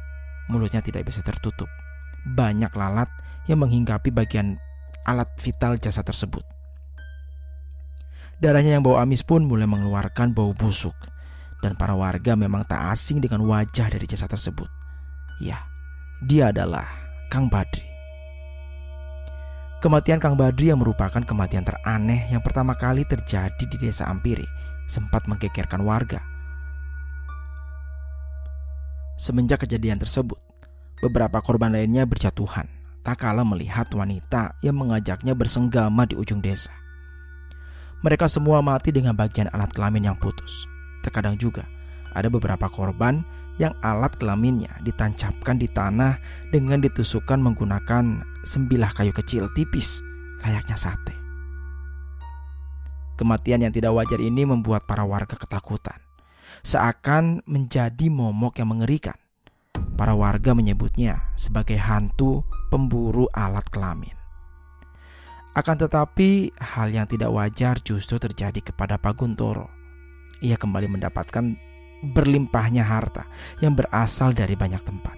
Mulutnya 0.48 0.80
tidak 0.80 1.04
bisa 1.04 1.20
tertutup. 1.20 1.68
Banyak 2.24 2.72
lalat 2.72 3.12
yang 3.44 3.60
menghinggapi 3.60 4.08
bagian 4.08 4.56
alat 5.04 5.28
vital 5.36 5.76
jasad 5.76 6.08
tersebut. 6.08 6.48
Darahnya 8.40 8.80
yang 8.80 8.84
bau 8.84 8.96
amis 8.96 9.20
pun 9.20 9.44
mulai 9.44 9.68
mengeluarkan 9.68 10.32
bau 10.32 10.56
busuk 10.56 10.96
dan 11.60 11.76
para 11.76 11.92
warga 11.92 12.40
memang 12.40 12.64
tak 12.64 12.88
asing 12.88 13.20
dengan 13.20 13.44
wajah 13.44 13.92
dari 13.92 14.08
jasad 14.08 14.32
tersebut. 14.32 14.72
Ya, 15.44 15.60
dia 16.24 16.56
adalah 16.56 16.88
Kang 17.28 17.52
Badri. 17.52 17.95
Kematian 19.86 20.18
Kang 20.18 20.34
Badri 20.34 20.74
yang 20.74 20.82
merupakan 20.82 21.22
kematian 21.22 21.62
teraneh 21.62 22.26
yang 22.34 22.42
pertama 22.42 22.74
kali 22.74 23.06
terjadi 23.06 23.54
di 23.70 23.78
desa 23.78 24.10
Ampiri 24.10 24.42
sempat 24.90 25.30
menggegerkan 25.30 25.78
warga. 25.86 26.18
Semenjak 29.14 29.62
kejadian 29.62 30.02
tersebut, 30.02 30.42
beberapa 30.98 31.38
korban 31.38 31.70
lainnya 31.70 32.02
berjatuhan 32.02 32.66
tak 33.06 33.22
kalah 33.22 33.46
melihat 33.46 33.86
wanita 33.94 34.58
yang 34.58 34.74
mengajaknya 34.74 35.38
bersenggama 35.38 36.02
di 36.02 36.18
ujung 36.18 36.42
desa. 36.42 36.74
Mereka 38.02 38.26
semua 38.26 38.58
mati 38.66 38.90
dengan 38.90 39.14
bagian 39.14 39.46
alat 39.54 39.70
kelamin 39.70 40.10
yang 40.10 40.18
putus. 40.18 40.66
Terkadang 41.06 41.38
juga 41.38 41.62
ada 42.10 42.26
beberapa 42.26 42.66
korban 42.66 43.22
yang 43.56 43.72
alat 43.80 44.12
kelaminnya 44.20 44.72
ditancapkan 44.84 45.56
di 45.56 45.68
tanah 45.68 46.20
dengan 46.52 46.80
ditusukkan 46.80 47.40
menggunakan 47.40 48.24
sembilah 48.44 48.92
kayu 48.92 49.12
kecil 49.16 49.48
tipis 49.56 50.04
layaknya 50.44 50.76
sate. 50.76 51.16
Kematian 53.16 53.64
yang 53.64 53.72
tidak 53.72 53.96
wajar 53.96 54.20
ini 54.20 54.44
membuat 54.44 54.84
para 54.84 55.00
warga 55.08 55.40
ketakutan. 55.40 55.96
Seakan 56.60 57.40
menjadi 57.48 58.12
momok 58.12 58.60
yang 58.60 58.76
mengerikan. 58.76 59.16
Para 59.96 60.12
warga 60.12 60.52
menyebutnya 60.52 61.32
sebagai 61.32 61.80
hantu 61.80 62.44
pemburu 62.68 63.24
alat 63.32 63.64
kelamin. 63.72 64.12
Akan 65.56 65.80
tetapi, 65.80 66.52
hal 66.60 66.92
yang 66.92 67.08
tidak 67.08 67.32
wajar 67.32 67.80
justru 67.80 68.20
terjadi 68.20 68.60
kepada 68.60 69.00
Pak 69.00 69.16
Guntoro. 69.16 69.72
Ia 70.44 70.60
kembali 70.60 71.00
mendapatkan 71.00 71.56
berlimpahnya 72.02 72.84
harta 72.84 73.24
yang 73.60 73.72
berasal 73.72 74.36
dari 74.36 74.58
banyak 74.58 74.82
tempat. 74.84 75.16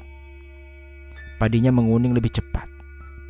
Padinya 1.39 1.71
menguning 1.71 2.15
lebih 2.15 2.35
cepat, 2.35 2.67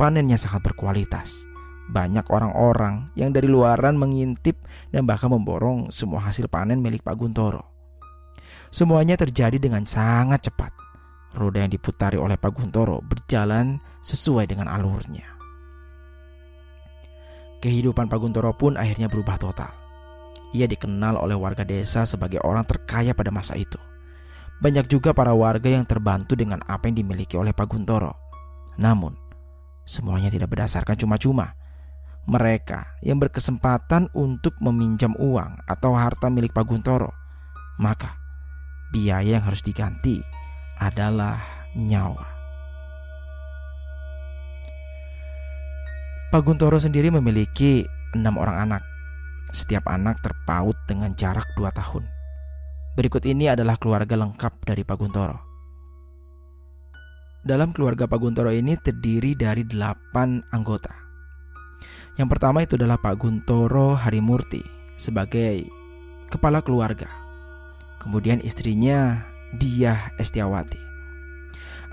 panennya 0.01 0.41
sangat 0.41 0.73
berkualitas. 0.73 1.45
Banyak 1.89 2.29
orang-orang 2.29 3.09
yang 3.17 3.33
dari 3.33 3.49
luaran 3.49 3.97
mengintip 3.97 4.61
dan 4.93 5.09
bahkan 5.09 5.33
memborong 5.33 5.89
semua 5.89 6.21
hasil 6.21 6.49
panen 6.53 6.85
milik 6.85 7.01
Pak 7.01 7.17
Guntoro. 7.17 7.65
Semuanya 8.69 9.17
terjadi 9.17 9.57
dengan 9.57 9.89
sangat 9.89 10.53
cepat. 10.53 10.73
Roda 11.33 11.65
yang 11.65 11.73
diputari 11.73 12.21
oleh 12.21 12.37
Pak 12.37 12.53
Guntoro 12.53 13.01
berjalan 13.01 13.81
sesuai 14.05 14.49
dengan 14.49 14.69
alurnya. 14.69 15.25
Kehidupan 17.65 18.13
Pak 18.13 18.21
Guntoro 18.21 18.53
pun 18.53 18.77
akhirnya 18.77 19.09
berubah 19.09 19.41
total. 19.41 19.88
Ia 20.57 20.65
dikenal 20.65 21.21
oleh 21.21 21.37
warga 21.37 21.67
desa 21.67 22.09
sebagai 22.09 22.41
orang 22.41 22.65
terkaya 22.65 23.13
pada 23.13 23.29
masa 23.29 23.57
itu. 23.59 23.77
Banyak 24.59 24.91
juga 24.91 25.15
para 25.15 25.31
warga 25.37 25.71
yang 25.71 25.87
terbantu 25.87 26.35
dengan 26.35 26.59
apa 26.67 26.91
yang 26.91 26.99
dimiliki 26.99 27.39
oleh 27.39 27.55
Pak 27.55 27.69
Guntoro. 27.71 28.11
Namun, 28.81 29.15
semuanya 29.87 30.33
tidak 30.33 30.51
berdasarkan 30.51 30.99
cuma-cuma. 30.99 31.55
Mereka 32.29 33.01
yang 33.01 33.23
berkesempatan 33.23 34.13
untuk 34.13 34.59
meminjam 34.61 35.17
uang 35.17 35.65
atau 35.65 35.97
harta 35.97 36.29
milik 36.29 36.53
Pak 36.53 36.67
Guntoro, 36.69 37.15
maka 37.81 38.19
biaya 38.93 39.39
yang 39.39 39.45
harus 39.47 39.65
diganti 39.65 40.21
adalah 40.77 41.41
nyawa. 41.73 42.27
Pak 46.29 46.43
Guntoro 46.45 46.77
sendiri 46.77 47.09
memiliki 47.09 47.89
enam 48.13 48.37
orang 48.37 48.69
anak. 48.69 48.83
Setiap 49.51 49.89
anak 49.89 50.21
terpaut 50.21 50.77
dengan 50.85 51.13
jarak 51.17 51.49
dua 51.57 51.73
tahun. 51.73 52.05
Berikut 52.99 53.25
ini 53.25 53.49
adalah 53.49 53.79
keluarga 53.79 54.19
lengkap 54.19 54.65
dari 54.67 54.83
Pak 54.83 54.97
Guntoro. 54.99 55.39
Dalam 57.47 57.71
keluarga 57.73 58.11
Pak 58.11 58.19
Guntoro 58.19 58.51
ini 58.51 58.75
terdiri 58.77 59.39
dari 59.39 59.65
delapan 59.65 60.43
anggota. 60.53 60.93
Yang 62.19 62.29
pertama 62.35 62.67
itu 62.67 62.75
adalah 62.75 62.99
Pak 62.99 63.15
Guntoro 63.17 63.95
Harimurti 63.95 64.61
sebagai 64.99 65.65
kepala 66.29 66.61
keluarga. 66.61 67.09
Kemudian 68.03 68.43
istrinya 68.43 69.23
Diah 69.55 70.13
Estiawati. 70.19 70.83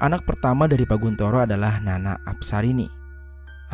Anak 0.01 0.27
pertama 0.27 0.65
dari 0.65 0.83
Pak 0.83 0.99
Guntoro 0.99 1.39
adalah 1.39 1.79
Nana 1.79 2.19
Apsarini 2.25 3.05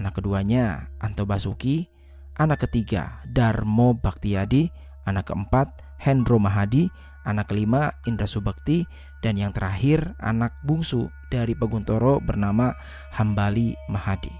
anak 0.01 0.17
keduanya 0.19 0.91
Anto 0.97 1.27
Basuki, 1.27 1.90
anak 2.41 2.65
ketiga 2.65 3.21
Darmo 3.29 3.93
Baktiadi, 3.93 4.73
anak 5.05 5.29
keempat 5.29 5.69
Hendro 6.01 6.41
Mahadi, 6.41 6.89
anak 7.21 7.53
kelima 7.53 7.93
Indra 8.09 8.25
Subakti, 8.25 8.89
dan 9.21 9.37
yang 9.37 9.53
terakhir 9.53 10.17
anak 10.17 10.57
bungsu 10.65 11.13
dari 11.29 11.53
Peguntoro 11.53 12.17
bernama 12.17 12.73
Hambali 13.13 13.77
Mahadi. 13.93 14.33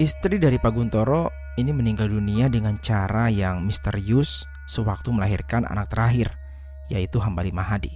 Istri 0.00 0.40
dari 0.40 0.56
Paguntoro 0.56 1.28
ini 1.60 1.68
meninggal 1.76 2.08
dunia 2.08 2.48
dengan 2.48 2.80
cara 2.80 3.28
yang 3.28 3.60
misterius 3.60 4.48
sewaktu 4.64 5.12
melahirkan 5.12 5.68
anak 5.68 5.92
terakhir, 5.92 6.32
yaitu 6.88 7.20
Hambali 7.20 7.52
Mahadi. 7.52 7.92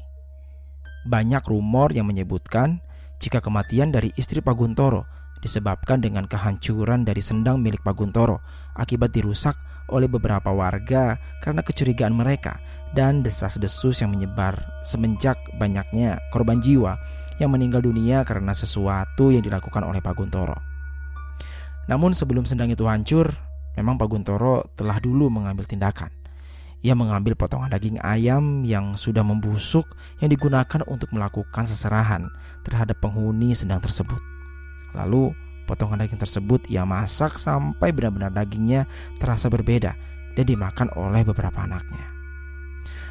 Banyak 1.09 1.41
rumor 1.49 1.97
yang 1.97 2.05
menyebutkan 2.05 2.85
jika 3.17 3.41
kematian 3.41 3.89
dari 3.89 4.13
istri 4.21 4.45
Paguntoro 4.45 5.16
disebabkan 5.47 6.03
dengan 6.03 6.27
kehancuran 6.27 7.07
dari 7.07 7.23
sendang 7.23 7.63
milik 7.63 7.87
Paguntoro 7.87 8.43
akibat 8.75 9.15
dirusak 9.15 9.55
oleh 9.87 10.11
beberapa 10.11 10.51
warga 10.51 11.17
karena 11.39 11.63
kecurigaan 11.63 12.11
mereka 12.11 12.59
dan 12.93 13.23
desas-desus 13.23 14.03
yang 14.03 14.11
menyebar 14.11 14.59
semenjak 14.83 15.39
banyaknya 15.57 16.19
korban 16.35 16.59
jiwa 16.59 16.99
yang 17.39 17.55
meninggal 17.55 17.85
dunia 17.85 18.27
karena 18.27 18.51
sesuatu 18.51 19.31
yang 19.31 19.47
dilakukan 19.47 19.87
oleh 19.87 20.03
Paguntoro. 20.03 20.59
Namun 21.87 22.11
sebelum 22.19 22.43
sendang 22.43 22.75
itu 22.75 22.83
hancur, 22.91 23.31
memang 23.79 23.95
Paguntoro 23.95 24.67
telah 24.75 24.99
dulu 24.99 25.31
mengambil 25.31 25.69
tindakan. 25.69 26.11
Ia 26.83 26.93
mengambil 26.93 27.39
potongan 27.39 27.73
daging 27.73 28.03
ayam 28.03 28.67
yang 28.67 28.99
sudah 28.99 29.25
membusuk 29.25 29.87
yang 30.21 30.29
digunakan 30.29 30.83
untuk 30.87 31.09
melakukan 31.15 31.65
seserahan 31.65 32.29
terhadap 32.67 32.99
penghuni 33.01 33.57
sedang 33.57 33.81
tersebut. 33.81 34.36
Lalu, 34.97 35.37
potongan 35.69 36.01
daging 36.01 36.17
tersebut 36.17 36.73
ia 36.73 36.89
masak 36.89 37.37
sampai 37.37 37.93
benar-benar 37.93 38.33
dagingnya 38.33 38.89
terasa 39.21 39.53
berbeda 39.53 39.93
dan 40.33 40.45
dimakan 40.49 40.89
oleh 40.97 41.21
beberapa 41.23 41.61
anaknya. 41.61 42.17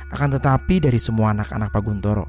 Akan 0.10 0.34
tetapi 0.34 0.82
dari 0.82 0.98
semua 0.98 1.34
anak-anak 1.34 1.70
Pak 1.70 1.82
Guntoro, 1.86 2.26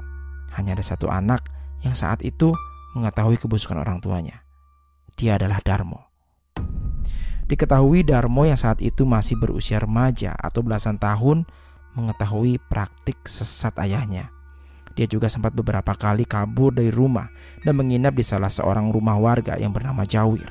hanya 0.57 0.77
ada 0.77 0.85
satu 0.85 1.09
anak 1.09 1.45
yang 1.81 1.93
saat 1.93 2.21
itu 2.21 2.53
mengetahui 2.97 3.37
kebusukan 3.37 3.77
orang 3.77 4.01
tuanya. 4.01 4.45
Dia 5.17 5.37
adalah 5.37 5.61
Darmo. 5.61 6.09
Diketahui 7.47 8.03
Darmo 8.03 8.43
yang 8.43 8.59
saat 8.59 8.83
itu 8.83 9.07
masih 9.07 9.39
berusia 9.39 9.79
remaja 9.79 10.35
atau 10.35 10.61
belasan 10.61 10.99
tahun 10.99 11.47
mengetahui 11.95 12.61
praktik 12.69 13.17
sesat 13.25 13.73
ayahnya. 13.81 14.36
Dia 14.97 15.05
juga 15.05 15.29
sempat 15.29 15.53
beberapa 15.53 15.93
kali 15.93 16.25
kabur 16.25 16.73
dari 16.73 16.89
rumah 16.89 17.29
dan 17.61 17.77
menginap 17.77 18.17
di 18.17 18.25
salah 18.25 18.49
seorang 18.49 18.89
rumah 18.89 19.21
warga 19.21 19.53
yang 19.61 19.69
bernama 19.69 20.01
Jawir. 20.01 20.49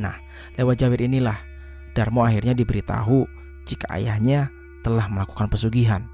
Nah, 0.00 0.16
lewat 0.56 0.80
Jawir 0.80 1.04
inilah 1.04 1.36
Darmo 1.92 2.24
akhirnya 2.24 2.56
diberitahu 2.56 3.28
jika 3.68 3.92
ayahnya 3.92 4.48
telah 4.80 5.06
melakukan 5.12 5.52
pesugihan. 5.52 6.08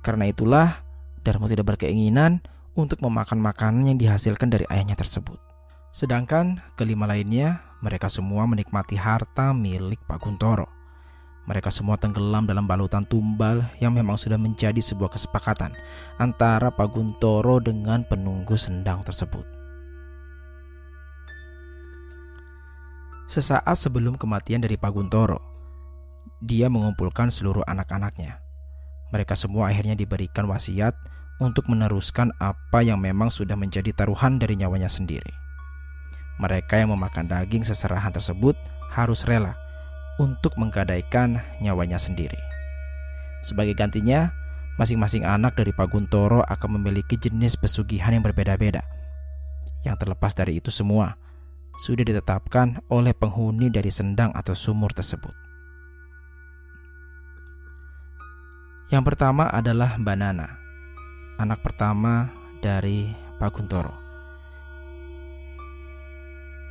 Karena 0.00 0.26
itulah 0.26 0.82
Darmo 1.20 1.46
tidak 1.46 1.76
berkeinginan 1.76 2.40
untuk 2.72 3.04
memakan 3.04 3.38
makanan 3.38 3.94
yang 3.94 3.98
dihasilkan 4.00 4.48
dari 4.48 4.64
ayahnya 4.72 4.96
tersebut. 4.96 5.36
Sedangkan 5.92 6.64
kelima 6.74 7.04
lainnya, 7.04 7.60
mereka 7.84 8.08
semua 8.08 8.48
menikmati 8.48 8.96
harta 8.96 9.52
milik 9.52 10.00
Pak 10.08 10.24
Guntoro. 10.24 10.81
Mereka 11.42 11.74
semua 11.74 11.98
tenggelam 11.98 12.46
dalam 12.46 12.70
balutan 12.70 13.02
tumbal 13.02 13.66
yang 13.82 13.90
memang 13.90 14.14
sudah 14.14 14.38
menjadi 14.38 14.78
sebuah 14.78 15.10
kesepakatan 15.10 15.74
antara 16.14 16.70
Pak 16.70 16.88
Guntoro 16.94 17.58
dengan 17.58 18.06
penunggu 18.06 18.54
sendang 18.54 19.02
tersebut. 19.02 19.42
Sesaat 23.26 23.74
sebelum 23.74 24.14
kematian 24.14 24.62
dari 24.62 24.78
Pak 24.78 24.92
Guntoro, 24.94 25.40
dia 26.38 26.70
mengumpulkan 26.70 27.26
seluruh 27.26 27.66
anak-anaknya. 27.66 28.38
Mereka 29.10 29.34
semua 29.34 29.72
akhirnya 29.72 29.98
diberikan 29.98 30.46
wasiat 30.46 30.94
untuk 31.42 31.66
meneruskan 31.66 32.30
apa 32.38 32.86
yang 32.86 33.02
memang 33.02 33.34
sudah 33.34 33.58
menjadi 33.58 33.90
taruhan 33.90 34.38
dari 34.38 34.54
nyawanya 34.54 34.86
sendiri. 34.86 35.32
Mereka 36.38 36.78
yang 36.78 36.94
memakan 36.94 37.26
daging 37.26 37.66
seserahan 37.66 38.14
tersebut 38.14 38.54
harus 38.94 39.26
rela 39.26 39.61
untuk 40.20 40.56
menggadaikan 40.60 41.40
nyawanya 41.62 41.96
sendiri. 41.96 42.38
Sebagai 43.42 43.74
gantinya, 43.74 44.30
masing-masing 44.76 45.24
anak 45.26 45.58
dari 45.58 45.72
Pak 45.74 45.92
Guntoro 45.92 46.44
akan 46.44 46.80
memiliki 46.80 47.18
jenis 47.18 47.58
pesugihan 47.58 48.14
yang 48.14 48.24
berbeda-beda. 48.24 48.84
Yang 49.82 50.06
terlepas 50.06 50.32
dari 50.36 50.62
itu 50.62 50.70
semua, 50.70 51.18
sudah 51.80 52.04
ditetapkan 52.06 52.84
oleh 52.92 53.16
penghuni 53.16 53.72
dari 53.72 53.90
sendang 53.90 54.30
atau 54.36 54.54
sumur 54.54 54.92
tersebut. 54.94 55.34
Yang 58.92 59.04
pertama 59.08 59.48
adalah 59.48 59.96
Mbak 59.96 60.16
Nana, 60.20 60.48
anak 61.40 61.64
pertama 61.64 62.28
dari 62.60 63.08
Pak 63.40 63.50
Guntoro. 63.56 64.01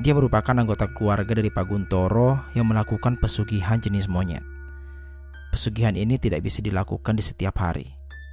Dia 0.02 0.18
merupakan 0.18 0.58
anggota 0.58 0.90
keluarga 0.90 1.38
dari 1.38 1.54
Pak 1.54 1.62
Guntoro 1.70 2.50
yang 2.58 2.66
melakukan 2.66 3.22
pesugihan 3.22 3.78
jenis 3.78 4.10
monyet. 4.10 4.42
Pesugihan 5.54 5.94
ini 5.94 6.18
tidak 6.18 6.42
bisa 6.42 6.58
dilakukan 6.66 7.14
di 7.14 7.22
setiap 7.22 7.62
hari. 7.62 7.86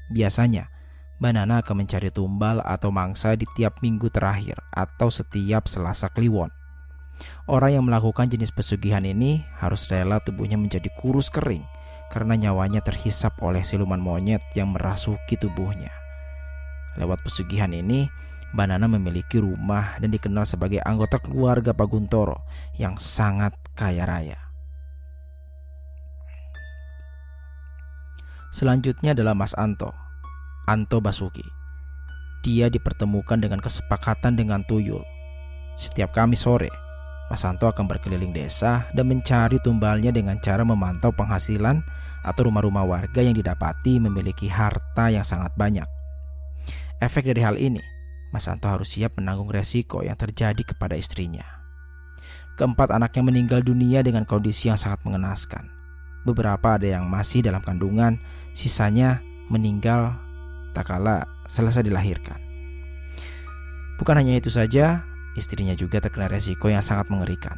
Biasanya, 0.08 0.72
Banana 1.20 1.60
akan 1.60 1.84
mencari 1.84 2.08
tumbal 2.08 2.64
atau 2.64 2.88
mangsa 2.88 3.36
di 3.36 3.44
tiap 3.52 3.82
minggu 3.84 4.08
terakhir 4.08 4.56
atau 4.72 5.12
setiap 5.12 5.68
selasa 5.68 6.08
kliwon. 6.08 6.48
Orang 7.50 7.74
yang 7.74 7.84
melakukan 7.84 8.30
jenis 8.32 8.54
pesugihan 8.54 9.04
ini 9.04 9.44
harus 9.60 9.90
rela 9.92 10.24
tubuhnya 10.24 10.56
menjadi 10.56 10.88
kurus 10.96 11.28
kering 11.28 11.66
karena 12.14 12.38
nyawanya 12.38 12.80
terhisap 12.80 13.34
oleh 13.44 13.60
siluman 13.60 14.00
monyet 14.00 14.40
yang 14.54 14.72
merasuki 14.72 15.36
tubuhnya. 15.36 15.90
Lewat 16.96 17.20
pesugihan 17.26 17.74
ini, 17.74 18.06
Banana 18.48 18.88
memiliki 18.88 19.36
rumah 19.36 20.00
dan 20.00 20.08
dikenal 20.08 20.48
sebagai 20.48 20.80
anggota 20.80 21.20
keluarga 21.20 21.76
Pak 21.76 21.88
Guntoro 21.88 22.48
yang 22.80 22.96
sangat 22.96 23.52
kaya 23.76 24.08
raya. 24.08 24.40
Selanjutnya 28.48 29.12
adalah 29.12 29.36
Mas 29.36 29.52
Anto, 29.52 29.92
Anto 30.64 31.04
Basuki. 31.04 31.44
Dia 32.40 32.72
dipertemukan 32.72 33.36
dengan 33.36 33.60
kesepakatan 33.60 34.40
dengan 34.40 34.64
Tuyul. 34.64 35.04
Setiap 35.76 36.16
Kamis 36.16 36.48
sore, 36.48 36.72
Mas 37.28 37.44
Anto 37.44 37.68
akan 37.68 37.84
berkeliling 37.84 38.32
desa 38.32 38.88
dan 38.96 39.04
mencari 39.12 39.60
tumbalnya 39.60 40.08
dengan 40.08 40.40
cara 40.40 40.64
memantau 40.64 41.12
penghasilan 41.12 41.84
atau 42.24 42.48
rumah-rumah 42.48 42.88
warga 42.88 43.20
yang 43.20 43.36
didapati 43.36 44.00
memiliki 44.00 44.48
harta 44.48 45.12
yang 45.12 45.28
sangat 45.28 45.52
banyak. 45.52 45.84
Efek 47.04 47.28
dari 47.28 47.44
hal 47.44 47.60
ini, 47.60 47.84
Mas 48.28 48.44
Santo 48.44 48.68
harus 48.68 48.92
siap 48.92 49.16
menanggung 49.16 49.48
resiko 49.48 50.04
yang 50.04 50.16
terjadi 50.16 50.60
kepada 50.60 50.94
istrinya. 50.94 51.44
Keempat 52.58 52.90
anaknya 52.90 53.22
meninggal 53.22 53.62
dunia 53.62 54.02
dengan 54.02 54.26
kondisi 54.26 54.68
yang 54.68 54.76
sangat 54.76 55.06
mengenaskan. 55.06 55.70
Beberapa 56.26 56.76
ada 56.76 56.84
yang 56.84 57.06
masih 57.06 57.40
dalam 57.40 57.62
kandungan, 57.62 58.18
sisanya 58.52 59.22
meninggal 59.48 60.18
tak 60.74 60.90
kala 60.90 61.24
selesai 61.46 61.86
dilahirkan. 61.86 62.36
Bukan 63.96 64.14
hanya 64.18 64.38
itu 64.38 64.50
saja, 64.50 65.06
istrinya 65.38 65.74
juga 65.74 66.02
terkena 66.02 66.26
resiko 66.26 66.66
yang 66.68 66.82
sangat 66.82 67.08
mengerikan. 67.10 67.54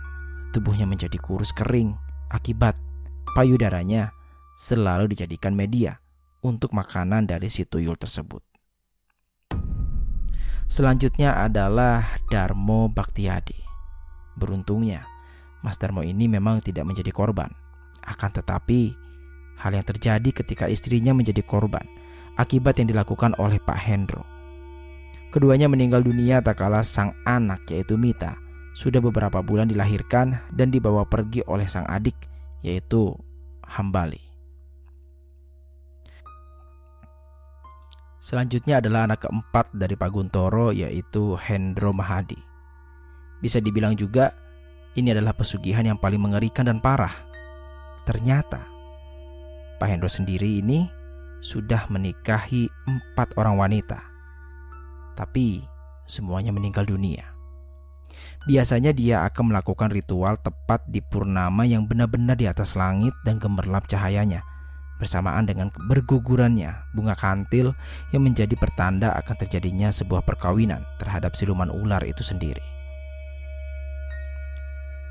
Tubuhnya 0.52 0.85
menjadi 0.85 1.16
kurus 1.16 1.52
kering 1.56 1.96
akibat 2.28 2.76
payudaranya 3.35 4.12
selalu 4.56 5.11
dijadikan 5.16 5.56
media 5.56 5.98
untuk 6.44 6.76
makanan 6.76 7.28
dari 7.28 7.48
si 7.48 7.64
tuyul 7.64 7.96
tersebut. 7.96 8.49
Selanjutnya 10.70 11.35
adalah 11.35 12.22
Darmo 12.30 12.87
Baktiadi. 12.87 13.59
Beruntungnya, 14.38 15.02
Mas 15.66 15.74
Darmo 15.83 16.06
ini 16.06 16.30
memang 16.30 16.62
tidak 16.62 16.87
menjadi 16.87 17.11
korban. 17.11 17.50
Akan 18.06 18.30
tetapi, 18.30 18.94
hal 19.59 19.74
yang 19.74 19.83
terjadi 19.83 20.30
ketika 20.30 20.70
istrinya 20.70 21.11
menjadi 21.11 21.42
korban 21.42 21.83
akibat 22.38 22.78
yang 22.78 22.87
dilakukan 22.87 23.35
oleh 23.42 23.59
Pak 23.59 23.78
Hendro. 23.83 24.22
Keduanya 25.35 25.66
meninggal 25.66 26.06
dunia 26.06 26.38
tak 26.38 26.62
kalah 26.62 26.87
sang 26.87 27.18
anak 27.26 27.66
yaitu 27.70 27.98
Mita 27.98 28.38
sudah 28.70 29.02
beberapa 29.02 29.42
bulan 29.42 29.66
dilahirkan 29.66 30.38
dan 30.54 30.70
dibawa 30.70 31.02
pergi 31.02 31.42
oleh 31.50 31.66
sang 31.66 31.85
adik 31.90 32.16
yaitu 32.62 33.11
Hambali. 33.66 34.29
Selanjutnya 38.20 38.85
adalah 38.85 39.09
anak 39.09 39.24
keempat 39.24 39.72
dari 39.72 39.96
Pak 39.96 40.12
Guntoro 40.12 40.76
yaitu 40.76 41.40
Hendro 41.40 41.96
Mahadi. 41.96 42.37
Bisa 43.40 43.64
dibilang 43.64 43.96
juga 43.96 44.37
ini 44.92 45.09
adalah 45.16 45.33
pesugihan 45.33 45.88
yang 45.88 45.96
paling 45.96 46.20
mengerikan 46.20 46.68
dan 46.68 46.85
parah. 46.85 47.16
Ternyata 48.04 48.61
Pak 49.80 49.88
Hendro 49.88 50.12
sendiri 50.12 50.61
ini 50.61 50.85
sudah 51.40 51.88
menikahi 51.88 52.68
empat 52.85 53.40
orang 53.40 53.56
wanita. 53.56 54.04
Tapi 55.16 55.64
semuanya 56.04 56.52
meninggal 56.52 56.85
dunia. 56.85 57.24
Biasanya 58.44 58.92
dia 58.92 59.24
akan 59.24 59.56
melakukan 59.56 59.88
ritual 59.88 60.37
tepat 60.37 60.85
di 60.85 61.00
purnama 61.00 61.64
yang 61.64 61.88
benar-benar 61.88 62.37
di 62.37 62.44
atas 62.44 62.76
langit 62.76 63.16
dan 63.24 63.40
gemerlap 63.40 63.88
cahayanya 63.88 64.44
bersamaan 65.00 65.48
dengan 65.48 65.72
bergugurannya 65.72 66.92
bunga 66.92 67.16
kantil 67.16 67.72
yang 68.12 68.22
menjadi 68.22 68.52
pertanda 68.60 69.16
akan 69.16 69.34
terjadinya 69.40 69.88
sebuah 69.88 70.20
perkawinan 70.22 70.84
terhadap 71.00 71.32
siluman 71.32 71.72
ular 71.72 72.04
itu 72.04 72.20
sendiri. 72.20 72.60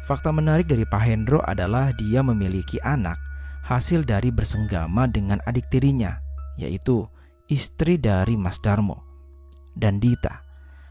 Fakta 0.06 0.30
menarik 0.34 0.70
dari 0.70 0.86
Pak 0.86 1.02
Hendro 1.06 1.42
adalah 1.42 1.94
dia 1.94 2.22
memiliki 2.22 2.78
anak 2.82 3.18
hasil 3.66 4.06
dari 4.06 4.34
bersenggama 4.34 5.06
dengan 5.06 5.38
adik 5.46 5.70
tirinya, 5.70 6.18
yaitu 6.58 7.06
istri 7.46 8.02
dari 8.02 8.34
Mas 8.34 8.58
Darmo. 8.58 9.06
Dan 9.78 10.02
Dita 10.02 10.42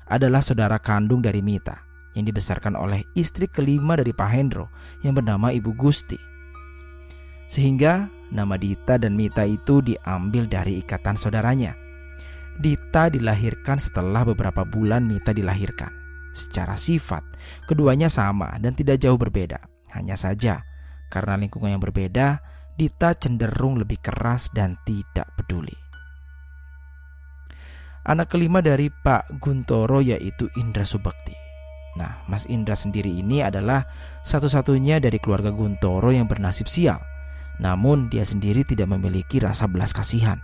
adalah 0.06 0.38
saudara 0.38 0.78
kandung 0.78 1.18
dari 1.18 1.42
Mita 1.42 1.82
yang 2.14 2.30
dibesarkan 2.30 2.78
oleh 2.78 3.02
istri 3.18 3.50
kelima 3.50 3.98
dari 3.98 4.14
Pak 4.14 4.30
Hendro 4.30 4.70
yang 5.02 5.18
bernama 5.18 5.50
Ibu 5.50 5.74
Gusti. 5.74 6.37
Sehingga 7.48 8.12
Nama 8.28 8.60
Dita 8.60 9.00
dan 9.00 9.16
Mita 9.16 9.48
itu 9.48 9.80
diambil 9.80 10.44
dari 10.44 10.84
ikatan 10.84 11.16
saudaranya. 11.16 11.72
Dita 12.60 13.08
dilahirkan 13.08 13.80
setelah 13.80 14.28
beberapa 14.28 14.68
bulan 14.68 15.08
Mita 15.08 15.32
dilahirkan. 15.32 15.88
Secara 16.36 16.76
sifat, 16.76 17.24
keduanya 17.64 18.12
sama 18.12 18.52
dan 18.60 18.76
tidak 18.76 19.00
jauh 19.00 19.16
berbeda. 19.16 19.64
Hanya 19.96 20.12
saja, 20.12 20.60
karena 21.08 21.40
lingkungan 21.40 21.72
yang 21.72 21.82
berbeda, 21.82 22.44
Dita 22.76 23.16
cenderung 23.16 23.80
lebih 23.80 23.98
keras 23.98 24.52
dan 24.52 24.76
tidak 24.84 25.26
peduli. 25.34 25.74
Anak 28.06 28.30
kelima 28.30 28.62
dari 28.62 28.92
Pak 28.92 29.40
Guntoro 29.40 29.98
yaitu 30.04 30.46
Indra 30.60 30.84
Subakti. 30.84 31.34
Nah, 31.98 32.22
Mas 32.30 32.46
Indra 32.46 32.78
sendiri 32.78 33.10
ini 33.10 33.42
adalah 33.42 33.82
satu-satunya 34.22 35.02
dari 35.02 35.18
keluarga 35.18 35.50
Guntoro 35.50 36.14
yang 36.14 36.30
bernasib 36.30 36.70
sial 36.70 37.02
namun 37.58 38.10
dia 38.10 38.22
sendiri 38.22 38.62
tidak 38.62 38.90
memiliki 38.90 39.42
rasa 39.42 39.66
belas 39.66 39.94
kasihan. 39.94 40.38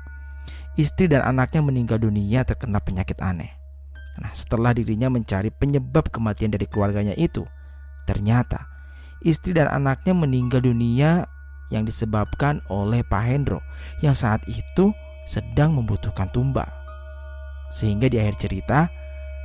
Istri 0.75 1.07
dan 1.15 1.23
anaknya 1.23 1.63
meninggal 1.63 2.03
dunia 2.03 2.43
terkena 2.43 2.83
penyakit 2.83 3.23
aneh. 3.23 3.55
Nah, 4.19 4.31
setelah 4.35 4.75
dirinya 4.75 5.11
mencari 5.11 5.51
penyebab 5.51 6.11
kematian 6.11 6.55
dari 6.55 6.67
keluarganya 6.67 7.15
itu, 7.19 7.47
ternyata 8.07 8.67
istri 9.23 9.55
dan 9.55 9.71
anaknya 9.71 10.15
meninggal 10.15 10.63
dunia 10.63 11.27
yang 11.73 11.87
disebabkan 11.87 12.63
oleh 12.71 13.03
Pak 13.03 13.23
Hendro 13.25 13.65
yang 14.05 14.15
saat 14.15 14.45
itu 14.47 14.95
sedang 15.25 15.75
membutuhkan 15.75 16.31
tumbal. 16.31 16.69
Sehingga 17.75 18.07
di 18.07 18.23
akhir 18.23 18.39
cerita, 18.39 18.87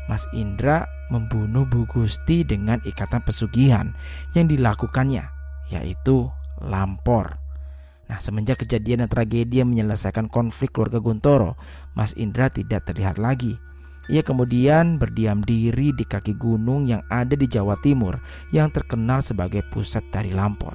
Mas 0.05 0.25
Indra 0.37 0.85
membunuh 1.09 1.65
Bu 1.65 1.89
Gusti 1.89 2.45
dengan 2.45 2.77
ikatan 2.85 3.25
pesugihan 3.25 3.93
yang 4.37 4.45
dilakukannya, 4.45 5.25
yaitu 5.73 6.29
lampor. 6.61 7.48
Nah, 8.09 8.17
semenjak 8.17 8.65
kejadian 8.65 9.05
dan 9.05 9.09
tragedi 9.13 9.61
yang 9.61 9.69
menyelesaikan 9.69 10.33
konflik 10.33 10.73
keluarga 10.73 10.97
Guntoro, 10.97 11.53
Mas 11.93 12.17
Indra 12.17 12.49
tidak 12.49 12.89
terlihat 12.89 13.21
lagi. 13.21 13.61
Ia 14.09 14.25
kemudian 14.25 14.97
berdiam 14.97 15.45
diri 15.45 15.93
di 15.93 16.01
kaki 16.01 16.33
gunung 16.33 16.89
yang 16.89 17.05
ada 17.13 17.37
di 17.37 17.45
Jawa 17.45 17.77
Timur 17.77 18.17
yang 18.49 18.73
terkenal 18.73 19.21
sebagai 19.21 19.61
pusat 19.69 20.01
dari 20.09 20.33
Lampor. 20.33 20.73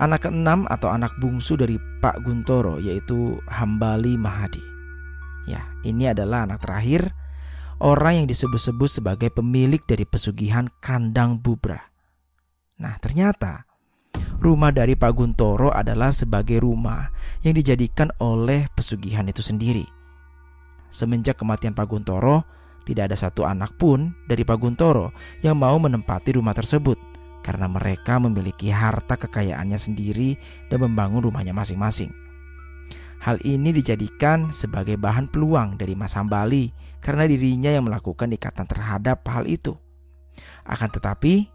Anak 0.00 0.24
keenam 0.24 0.64
atau 0.64 0.88
anak 0.88 1.12
bungsu 1.20 1.60
dari 1.60 1.76
Pak 2.00 2.24
Guntoro 2.24 2.80
yaitu 2.80 3.36
Hambali 3.52 4.16
Mahadi. 4.16 4.64
Ya, 5.44 5.60
ini 5.84 6.08
adalah 6.08 6.48
anak 6.48 6.64
terakhir 6.64 7.12
orang 7.84 8.24
yang 8.24 8.28
disebut-sebut 8.28 8.88
sebagai 8.88 9.28
pemilik 9.28 9.80
dari 9.84 10.08
pesugihan 10.08 10.72
Kandang 10.80 11.44
Bubra. 11.44 11.92
Nah, 12.80 12.96
ternyata 13.00 13.65
rumah 14.38 14.70
dari 14.70 14.94
Pak 14.94 15.12
Guntoro 15.16 15.72
adalah 15.72 16.12
sebagai 16.12 16.62
rumah 16.62 17.10
yang 17.42 17.56
dijadikan 17.56 18.12
oleh 18.20 18.68
pesugihan 18.72 19.26
itu 19.26 19.40
sendiri. 19.42 19.84
Semenjak 20.92 21.40
kematian 21.40 21.74
Pak 21.74 21.86
Guntoro, 21.90 22.46
tidak 22.86 23.10
ada 23.10 23.16
satu 23.18 23.42
anak 23.42 23.74
pun 23.74 24.14
dari 24.30 24.46
Pak 24.46 24.58
Guntoro 24.62 25.10
yang 25.42 25.58
mau 25.58 25.74
menempati 25.76 26.38
rumah 26.38 26.54
tersebut 26.54 26.96
karena 27.42 27.70
mereka 27.70 28.18
memiliki 28.18 28.70
harta 28.74 29.14
kekayaannya 29.14 29.78
sendiri 29.78 30.34
dan 30.66 30.82
membangun 30.82 31.22
rumahnya 31.26 31.54
masing-masing. 31.54 32.10
Hal 33.22 33.42
ini 33.42 33.74
dijadikan 33.74 34.54
sebagai 34.54 34.94
bahan 34.98 35.30
peluang 35.30 35.74
dari 35.74 35.98
Mas 35.98 36.14
Hambali 36.14 36.70
karena 37.02 37.26
dirinya 37.26 37.74
yang 37.74 37.86
melakukan 37.86 38.30
ikatan 38.30 38.66
terhadap 38.70 39.26
hal 39.26 39.50
itu. 39.50 39.74
Akan 40.62 40.90
tetapi, 40.90 41.48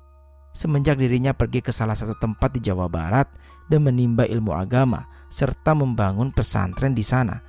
semenjak 0.52 1.00
dirinya 1.00 1.32
pergi 1.32 1.64
ke 1.64 1.72
salah 1.72 1.96
satu 1.96 2.16
tempat 2.20 2.52
di 2.56 2.64
Jawa 2.64 2.92
Barat 2.92 3.28
dan 3.72 3.88
menimba 3.88 4.28
ilmu 4.28 4.52
agama 4.52 5.08
serta 5.32 5.72
membangun 5.72 6.36
pesantren 6.36 6.92
di 6.92 7.04
sana, 7.04 7.40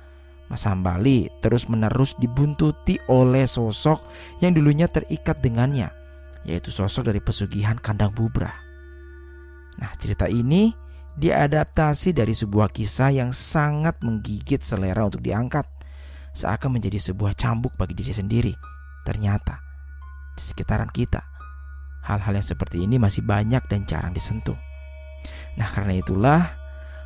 Mas 0.47 0.63
Hambali 0.69 1.27
terus-menerus 1.43 2.15
dibuntuti 2.15 3.01
oleh 3.11 3.43
sosok 3.49 3.99
yang 4.39 4.55
dulunya 4.55 4.87
terikat 4.87 5.43
dengannya, 5.43 5.91
yaitu 6.47 6.71
sosok 6.71 7.11
dari 7.11 7.19
pesugihan 7.19 7.75
kandang 7.75 8.15
bubra. 8.15 8.53
Nah, 9.81 9.91
cerita 9.97 10.29
ini 10.29 10.71
diadaptasi 11.17 12.13
dari 12.13 12.37
sebuah 12.37 12.69
kisah 12.69 13.13
yang 13.13 13.33
sangat 13.33 13.97
menggigit 14.05 14.61
selera 14.61 15.09
untuk 15.09 15.25
diangkat, 15.25 15.65
seakan 16.37 16.77
menjadi 16.77 17.01
sebuah 17.01 17.33
cambuk 17.33 17.73
bagi 17.73 17.97
diri 17.97 18.13
sendiri. 18.13 18.53
Ternyata 19.03 19.57
di 20.37 20.41
sekitaran 20.41 20.89
kita, 20.93 21.32
hal-hal 22.03 22.33
yang 22.35 22.45
seperti 22.45 22.83
ini 22.83 22.99
masih 22.99 23.23
banyak 23.23 23.63
dan 23.67 23.87
jarang 23.87 24.11
disentuh. 24.11 24.57
Nah, 25.55 25.69
karena 25.71 25.95
itulah 25.97 26.41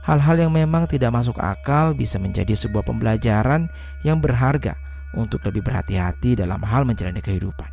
Hal-hal 0.08 0.40
yang 0.40 0.56
memang 0.56 0.88
tidak 0.88 1.12
masuk 1.12 1.36
akal 1.36 1.92
bisa 1.92 2.16
menjadi 2.16 2.56
sebuah 2.56 2.88
pembelajaran 2.88 3.68
yang 4.08 4.24
berharga 4.24 4.80
untuk 5.12 5.44
lebih 5.44 5.68
berhati-hati 5.68 6.40
dalam 6.40 6.64
hal 6.64 6.88
menjalani 6.88 7.20
kehidupan. 7.20 7.68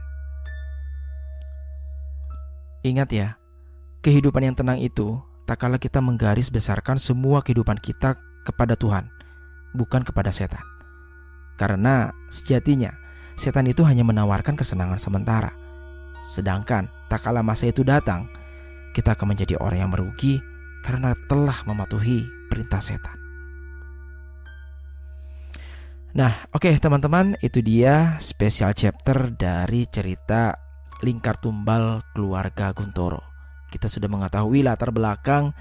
Ingat 2.83 3.09
ya, 3.15 3.39
kehidupan 4.03 4.51
yang 4.51 4.59
tenang 4.59 4.83
itu 4.83 5.23
tak 5.47 5.63
kala 5.63 5.79
kita 5.79 6.03
menggaris 6.03 6.51
besarkan 6.51 6.99
semua 6.99 7.39
kehidupan 7.39 7.79
kita 7.79 8.19
kepada 8.43 8.75
Tuhan, 8.75 9.15
bukan 9.71 10.03
kepada 10.03 10.35
setan. 10.35 10.67
Karena 11.55 12.11
sejatinya 12.35 12.99
setan 13.39 13.71
itu 13.71 13.87
hanya 13.87 14.03
menawarkan 14.03 14.59
kesenangan 14.59 14.99
sementara. 14.99 15.55
Sedangkan 16.25 16.89
tak 17.13 17.29
kala 17.29 17.45
masa 17.45 17.69
itu 17.69 17.85
datang, 17.85 18.33
kita 18.97 19.13
akan 19.13 19.37
menjadi 19.37 19.61
orang 19.61 19.85
yang 19.85 19.93
merugi 19.93 20.41
karena 20.81 21.13
telah 21.29 21.61
mematuhi 21.69 22.25
perintah 22.49 22.81
setan. 22.81 23.21
Nah, 26.15 26.31
oke 26.55 26.71
okay, 26.71 26.81
teman-teman, 26.81 27.37
itu 27.45 27.61
dia 27.61 28.17
spesial 28.23 28.73
chapter 28.73 29.35
dari 29.35 29.85
cerita 29.85 30.57
Lingkar 31.05 31.37
Tumbal 31.37 32.01
keluarga 32.17 32.73
Guntoro. 32.73 33.21
Kita 33.69 33.91
sudah 33.91 34.09
mengetahui 34.09 34.65
latar 34.65 34.95
belakang 34.95 35.53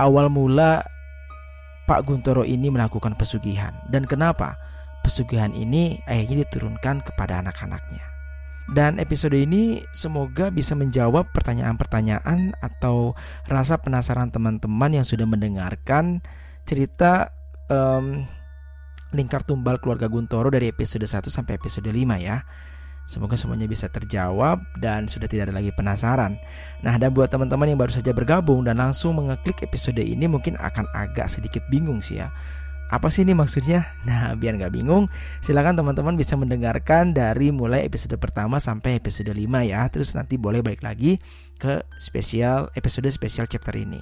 awal 0.00 0.30
mula 0.32 0.80
Pak 1.84 2.06
Guntoro 2.06 2.46
ini 2.46 2.70
melakukan 2.70 3.18
pesugihan 3.18 3.74
dan 3.90 4.06
kenapa 4.06 4.54
pesugihan 5.02 5.50
ini 5.50 5.98
akhirnya 6.06 6.46
diturunkan 6.46 7.02
kepada 7.02 7.42
anak-anaknya. 7.42 8.15
Dan 8.66 8.98
episode 8.98 9.38
ini 9.38 9.78
semoga 9.94 10.50
bisa 10.50 10.74
menjawab 10.74 11.30
pertanyaan-pertanyaan 11.30 12.58
atau 12.58 13.14
rasa 13.46 13.78
penasaran 13.78 14.34
teman-teman 14.34 14.90
yang 14.90 15.06
sudah 15.06 15.22
mendengarkan 15.22 16.18
cerita 16.66 17.30
um, 17.70 18.26
lingkar 19.14 19.46
tumbal 19.46 19.78
keluarga 19.78 20.10
Guntoro 20.10 20.50
dari 20.50 20.66
episode 20.66 21.06
1 21.06 21.30
sampai 21.30 21.54
episode 21.54 21.86
5 21.86 21.94
ya. 22.18 22.42
Semoga 23.06 23.38
semuanya 23.38 23.70
bisa 23.70 23.86
terjawab 23.86 24.66
dan 24.82 25.06
sudah 25.06 25.30
tidak 25.30 25.46
ada 25.46 25.62
lagi 25.62 25.70
penasaran. 25.70 26.34
Nah, 26.82 26.98
dan 26.98 27.14
buat 27.14 27.30
teman-teman 27.30 27.70
yang 27.70 27.78
baru 27.78 27.94
saja 27.94 28.10
bergabung 28.10 28.66
dan 28.66 28.82
langsung 28.82 29.14
mengeklik 29.14 29.62
episode 29.62 30.02
ini 30.02 30.26
mungkin 30.26 30.58
akan 30.58 30.90
agak 30.90 31.30
sedikit 31.30 31.62
bingung 31.70 32.02
sih 32.02 32.18
ya. 32.18 32.34
Apa 32.86 33.10
sih 33.10 33.26
ini 33.26 33.34
maksudnya? 33.34 33.82
Nah, 34.06 34.38
biar 34.38 34.54
nggak 34.54 34.70
bingung, 34.70 35.10
silakan 35.42 35.74
teman-teman 35.74 36.14
bisa 36.14 36.38
mendengarkan 36.38 37.10
dari 37.10 37.50
mulai 37.50 37.82
episode 37.82 38.14
pertama 38.22 38.62
sampai 38.62 39.02
episode 39.02 39.34
5 39.34 39.42
ya. 39.66 39.82
Terus 39.90 40.14
nanti 40.14 40.38
boleh 40.38 40.62
balik 40.62 40.86
lagi 40.86 41.18
ke 41.58 41.82
spesial 41.98 42.70
episode 42.78 43.10
spesial 43.10 43.50
chapter 43.50 43.74
ini. 43.74 43.98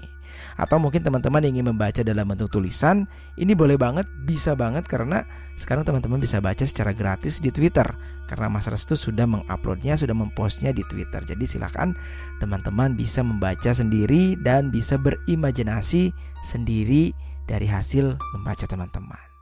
Atau 0.61 0.77
mungkin 0.83 1.01
teman-teman 1.01 1.41
ingin 1.49 1.65
membaca 1.65 2.05
dalam 2.05 2.29
bentuk 2.29 2.53
tulisan, 2.53 3.09
ini 3.41 3.57
boleh 3.57 3.81
banget, 3.81 4.05
bisa 4.29 4.53
banget 4.53 4.85
karena 4.85 5.25
sekarang 5.57 5.89
teman-teman 5.89 6.21
bisa 6.21 6.45
baca 6.45 6.67
secara 6.69 6.93
gratis 6.93 7.41
di 7.41 7.49
Twitter. 7.49 7.87
Karena 8.29 8.53
Mas 8.53 8.69
Restu 8.69 9.01
sudah 9.01 9.25
menguploadnya, 9.25 9.97
sudah 9.97 10.13
mempostnya 10.13 10.77
di 10.77 10.85
Twitter. 10.85 11.25
Jadi 11.25 11.45
silakan 11.49 11.97
teman-teman 12.37 12.99
bisa 12.99 13.25
membaca 13.25 13.73
sendiri 13.73 14.37
dan 14.41 14.69
bisa 14.69 15.01
berimajinasi 15.01 16.13
sendiri 16.45 17.17
dari 17.45 17.69
hasil 17.69 18.17
membaca 18.37 18.65
teman-teman. 18.65 19.35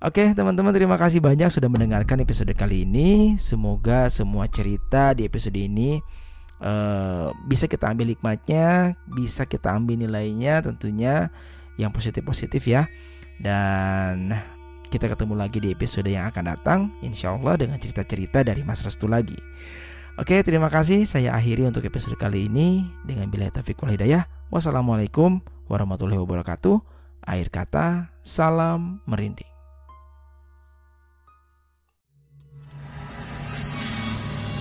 Oke, 0.00 0.32
teman-teman, 0.32 0.72
terima 0.72 0.96
kasih 0.96 1.20
banyak 1.20 1.52
sudah 1.52 1.68
mendengarkan 1.68 2.24
episode 2.24 2.48
kali 2.56 2.88
ini. 2.88 3.36
Semoga 3.36 4.08
semua 4.08 4.48
cerita 4.48 5.12
di 5.12 5.28
episode 5.28 5.60
ini 5.60 6.00
uh, 6.64 7.28
bisa 7.44 7.68
kita 7.68 7.92
ambil 7.92 8.16
hikmatnya, 8.16 8.96
bisa 9.04 9.44
kita 9.44 9.76
ambil 9.76 10.00
nilainya, 10.00 10.64
tentunya 10.64 11.28
yang 11.76 11.92
positif-positif 11.92 12.64
ya. 12.64 12.88
Dan 13.36 14.32
kita 14.88 15.04
ketemu 15.04 15.36
lagi 15.36 15.60
di 15.60 15.68
episode 15.68 16.08
yang 16.08 16.32
akan 16.32 16.44
datang, 16.48 16.80
insya 17.04 17.36
Allah 17.36 17.60
dengan 17.60 17.76
cerita-cerita 17.76 18.40
dari 18.40 18.64
Mas 18.64 18.80
Restu 18.80 19.04
lagi. 19.04 19.36
Oke, 20.16 20.40
terima 20.44 20.72
kasih. 20.72 21.04
Saya 21.04 21.32
akhiri 21.36 21.64
untuk 21.68 21.84
episode 21.84 22.16
kali 22.16 22.48
ini 22.48 22.88
dengan 23.04 23.28
bila 23.28 23.52
taufiq 23.52 23.80
wal 23.84 23.92
hidayah. 23.92 24.28
Wassalamualaikum 24.48 25.44
warahmatullahi 25.68 26.20
wabarakatuh. 26.20 26.99
Akhir 27.20 27.48
kata, 27.52 27.88
salam 28.24 29.04
merinding. 29.04 29.48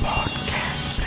Podcast 0.03 0.99